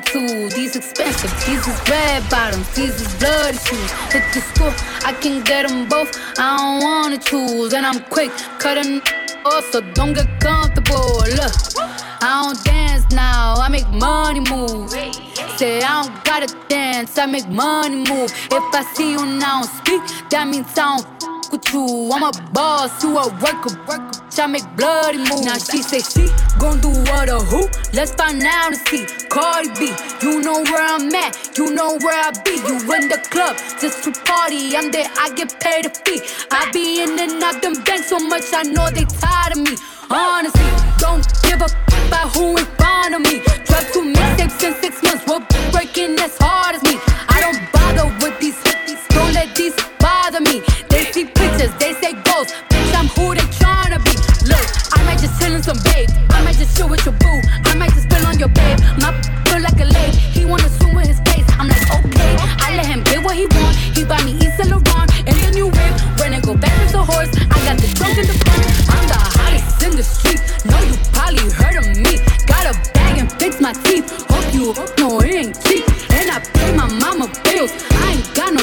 To. 0.07 0.49
These 0.51 0.77
expensive, 0.77 1.31
these 1.47 1.67
is 1.67 1.81
red 1.89 2.29
bottoms, 2.31 2.69
these 2.75 3.01
is 3.01 3.15
bloody 3.17 3.59
shoes. 3.59 3.91
Hit 4.13 4.25
the 4.35 4.41
school, 4.41 4.73
I 5.05 5.13
can 5.21 5.43
get 5.45 5.69
them 5.69 5.89
both. 5.89 6.11
I 6.39 6.57
don't 6.57 6.83
wanna 6.83 7.19
choose, 7.19 7.73
and 7.73 7.85
I'm 7.87 8.01
quick 8.05 8.31
cutting 8.59 9.01
off, 9.45 9.65
so 9.73 9.81
don't 9.81 10.13
get 10.13 10.29
comfortable. 10.41 11.19
Look, 11.39 11.55
I 12.23 12.43
don't 12.43 12.65
dance 12.65 13.05
now, 13.13 13.55
I 13.57 13.69
make 13.69 13.89
money 13.89 14.41
move. 14.41 14.91
Say 15.57 15.83
I 15.83 16.03
don't 16.03 16.25
gotta 16.25 16.55
dance, 16.69 17.19
I 17.19 17.27
make 17.27 17.49
money 17.49 17.97
move. 17.97 18.31
If 18.51 18.75
I 18.75 18.83
see 18.95 19.13
you 19.13 19.25
now 19.27 19.63
speak, 19.63 20.03
that 20.31 20.47
means 20.49 20.67
I 20.79 20.97
don't 20.97 21.32
with 21.53 21.73
you. 21.73 22.11
I'm 22.13 22.23
a 22.23 22.33
boss, 22.53 23.03
you 23.05 23.17
a 23.17 23.29
worker. 23.29 23.79
I 24.39 24.47
make 24.47 24.65
bloody 24.77 25.19
moves. 25.19 25.45
Now 25.45 25.59
she 25.59 25.83
say 25.83 26.01
she 26.01 26.27
gon' 26.59 26.81
do 26.81 26.89
what 26.89 27.29
or 27.29 27.45
who? 27.45 27.69
Let's 27.93 28.13
find 28.13 28.43
out 28.43 28.73
and 28.73 28.81
see. 28.89 29.07
Cardi 29.29 29.69
B, 29.79 29.93
you 30.23 30.41
know 30.41 30.63
where 30.65 30.83
I'm 30.83 31.15
at, 31.15 31.57
you 31.57 31.73
know 31.73 31.97
where 32.01 32.19
I 32.19 32.33
be. 32.43 32.57
You 32.57 32.77
in 32.97 33.09
the 33.09 33.21
club 33.31 33.57
just 33.81 34.03
to 34.05 34.13
party. 34.25 34.75
I'm 34.77 34.91
there, 34.91 35.07
I 35.17 35.31
get 35.35 35.61
paid 35.61 35.87
a 35.87 35.91
fee. 35.91 36.23
I 36.51 36.71
be 36.73 37.03
in 37.03 37.19
and 37.21 37.43
out 37.43 37.63
them 37.63 37.75
banks 37.85 38.09
so 38.09 38.19
much, 38.19 38.45
I 38.53 38.63
know 38.65 38.89
they 38.91 39.05
tired 39.05 39.53
of 39.53 39.59
me. 39.63 39.77
Honestly, 40.11 40.67
don't 40.99 41.25
give 41.45 41.61
a 41.61 41.71
f- 41.71 42.09
about 42.09 42.35
who 42.35 42.57
in 42.57 42.67
front 42.81 43.15
of 43.15 43.21
me. 43.21 43.41
Drop 43.69 43.85
two 43.93 44.03
mixtapes 44.13 44.65
in 44.65 44.75
six 44.83 45.03
months, 45.03 45.25
we're 45.29 45.45
breaking 45.71 46.19
as 46.19 46.37
hard 46.41 46.75
as 46.77 46.83
me. 46.83 46.99
I 47.29 47.39
don't 47.45 47.61
bother 47.71 48.09
with 48.25 48.41
these 48.41 48.57
hippies, 48.65 49.07
don't 49.15 49.33
let 49.35 49.55
these 49.55 49.77
bother 50.23 50.41
me. 50.41 50.63
They 50.89 51.11
see 51.11 51.25
pictures, 51.25 51.75
they 51.83 51.95
say 51.95 52.13
ghosts. 52.23 52.55
Bitch, 52.71 52.95
I'm 52.95 53.09
who 53.19 53.35
they 53.35 53.47
tryna 53.59 53.99
be. 54.07 54.15
Look, 54.47 54.67
I 54.95 55.03
might 55.03 55.19
just 55.19 55.35
chill 55.41 55.53
in 55.53 55.63
some 55.63 55.79
babe. 55.91 56.09
I 56.31 56.45
might 56.45 56.57
just 56.57 56.77
chill 56.77 56.89
with 56.89 57.05
your 57.05 57.17
boo. 57.19 57.39
I 57.67 57.75
might 57.75 57.91
just 57.91 58.07
spill 58.07 58.25
on 58.27 58.39
your 58.39 58.53
babe. 58.55 58.79
My 59.03 59.11
feel 59.47 59.61
like 59.61 59.81
a 59.83 59.89
lake. 59.99 60.15
He 60.15 60.45
wanna 60.45 60.69
swim 60.79 60.95
with 60.95 61.09
his 61.09 61.19
face. 61.27 61.47
I'm 61.59 61.67
like, 61.67 61.87
okay. 61.99 62.33
I 62.63 62.77
let 62.77 62.87
him 62.87 63.03
get 63.03 63.19
what 63.25 63.35
he 63.35 63.47
want. 63.59 63.75
He 63.97 64.05
buy 64.05 64.23
me 64.23 64.33
Yves 64.39 64.57
Saint 64.57 64.71
Laurent 64.71 65.11
and 65.27 65.37
the 65.43 65.51
new 65.59 65.67
whip. 65.67 65.95
When 66.21 66.35
it 66.35 66.43
go 66.45 66.55
back 66.55 66.77
with 66.79 66.93
the 66.93 67.03
horse, 67.03 67.33
I 67.55 67.59
got 67.67 67.77
the 67.83 67.89
trunk 67.99 68.15
in 68.23 68.27
the 68.31 68.37
front. 68.47 68.63
I'm 68.95 69.05
the 69.11 69.19
hottest 69.19 69.83
in 69.83 69.93
the 69.97 70.07
street. 70.07 70.41
Know 70.71 70.79
you 70.87 70.95
probably 71.11 71.51
heard 71.51 71.77
of 71.83 71.87
me. 71.99 72.23
Got 72.47 72.71
a 72.71 72.75
bag 72.95 73.19
and 73.19 73.29
fix 73.41 73.61
my 73.61 73.73
teeth. 73.85 74.07
Hope 74.31 74.49
you 74.55 74.71
know 75.03 75.19
it 75.19 75.35
ain't 75.35 75.57
cheap. 75.67 75.83
And 76.15 76.31
I 76.31 76.39
pay 76.55 76.71
my 76.77 76.87
mama 77.03 77.27
bills. 77.43 77.73
I 77.91 78.15
ain't 78.15 78.35
got 78.35 78.55
no 78.55 78.63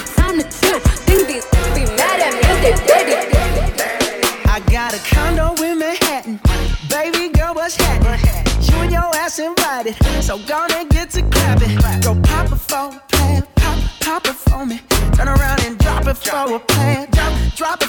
ass 9.79 9.87
invited. 9.87 10.23
So 10.23 10.37
gonna 10.39 10.85
get 10.85 11.09
to 11.11 11.21
clapping. 11.21 11.77
Go 12.01 12.19
pop 12.21 12.51
it 12.51 12.55
for 12.57 12.95
a 12.95 13.01
plan. 13.09 13.43
Pop, 13.55 13.79
pop 13.99 14.25
it 14.27 14.35
for 14.35 14.65
me. 14.65 14.79
Turn 15.13 15.27
around 15.27 15.61
and 15.61 15.77
drop 15.77 16.07
it 16.07 16.17
for 16.17 16.55
a 16.55 16.59
plan. 16.59 17.07
Drop, 17.11 17.33
drop 17.55 17.81
it. 17.83 17.88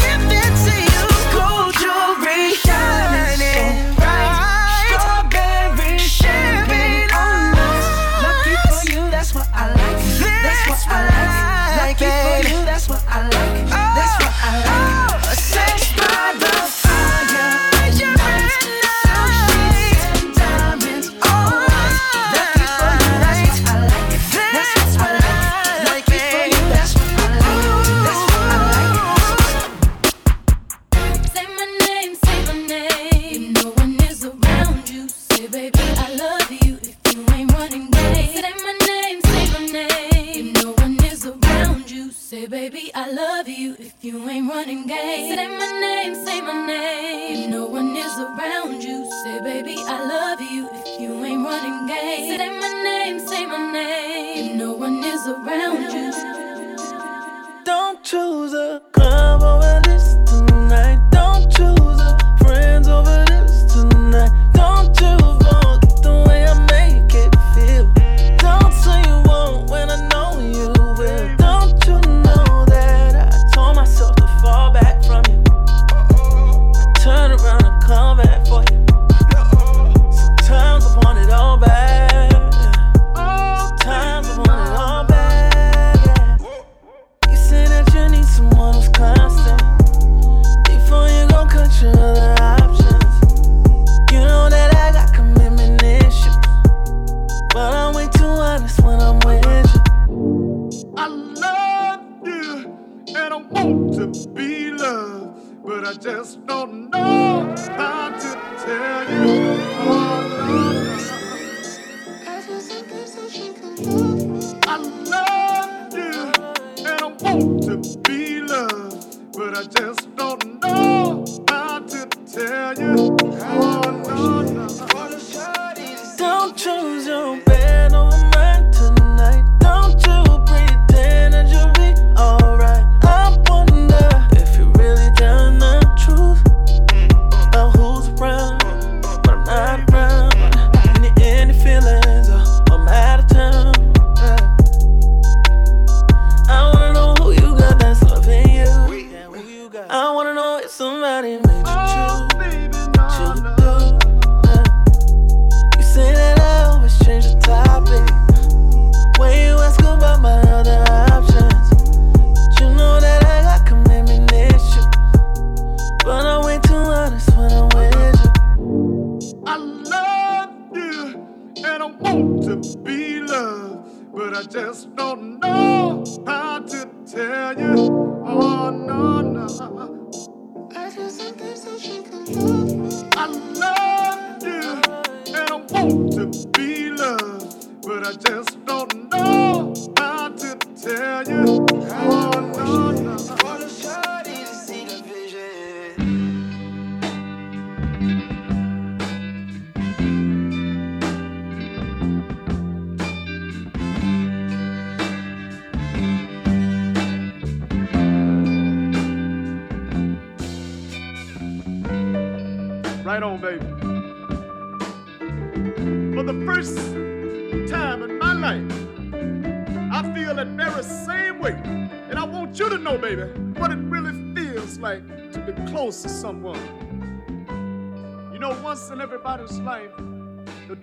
I 43.11 43.13
love 43.13 43.49
you 43.49 43.75
if 43.77 43.93
you 44.01 44.29
ain't 44.29 44.47
running 44.47 44.87
game. 44.87 45.35
Say 45.35 45.45
my 45.45 45.79
name, 45.81 46.15
say 46.15 46.39
my 46.39 46.65
name. 46.65 47.43
If 47.43 47.49
no 47.49 47.65
one 47.65 47.93
is 47.93 48.17
around 48.17 48.81
you, 48.81 49.05
say 49.23 49.41
baby 49.43 49.75
I 49.85 50.07
love 50.07 50.39
you 50.39 50.69
if 50.71 51.01
you 51.01 51.21
ain't 51.25 51.43
running 51.43 51.87
game. 51.87 52.37
Say 52.37 52.49
my 52.57 52.71
name, 52.83 53.19
say 53.19 53.45
my 53.45 53.69
name. 53.73 54.51
If 54.51 54.55
no 54.55 54.71
one 54.71 55.03
is 55.03 55.27
around 55.27 55.91
you. 55.91 57.65
Don't 57.65 58.01
choose 58.01 58.53
a 58.53 58.81
club. 58.93 59.11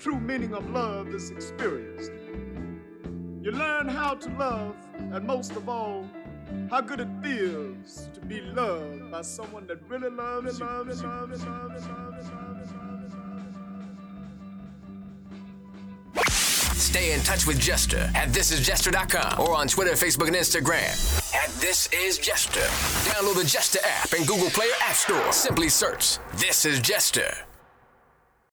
true 0.08 0.20
meaning 0.20 0.54
of 0.54 0.70
love 0.70 1.08
is 1.08 1.30
experienced. 1.30 2.12
You 3.42 3.50
learn 3.50 3.86
how 3.86 4.14
to 4.14 4.30
love, 4.38 4.74
and 4.94 5.26
most 5.26 5.52
of 5.52 5.68
all, 5.68 6.08
how 6.70 6.80
good 6.80 7.00
it 7.00 7.08
feels 7.22 8.08
to 8.14 8.20
be 8.20 8.40
loved 8.40 9.10
by 9.10 9.20
someone 9.20 9.66
that 9.66 9.86
really 9.86 10.08
loves 10.08 10.58
you. 10.58 10.66
Stay 16.30 17.12
in 17.12 17.20
touch 17.20 17.46
with 17.46 17.60
Jester 17.60 18.10
at 18.14 18.28
thisisjester.com 18.28 19.40
or 19.46 19.54
on 19.54 19.68
Twitter, 19.68 19.92
Facebook, 19.92 20.28
and 20.28 20.36
Instagram 20.36 20.88
at 21.34 21.50
This 21.60 21.86
Is 21.92 22.16
Jester. 22.16 22.60
Download 23.10 23.34
the 23.34 23.44
Jester 23.44 23.80
app 23.84 24.14
in 24.14 24.24
Google 24.24 24.48
Play 24.48 24.68
or 24.68 24.82
App 24.84 24.96
Store. 24.96 25.32
Simply 25.32 25.68
search 25.68 26.16
This 26.38 26.64
Is 26.64 26.80
Jester. 26.80 27.47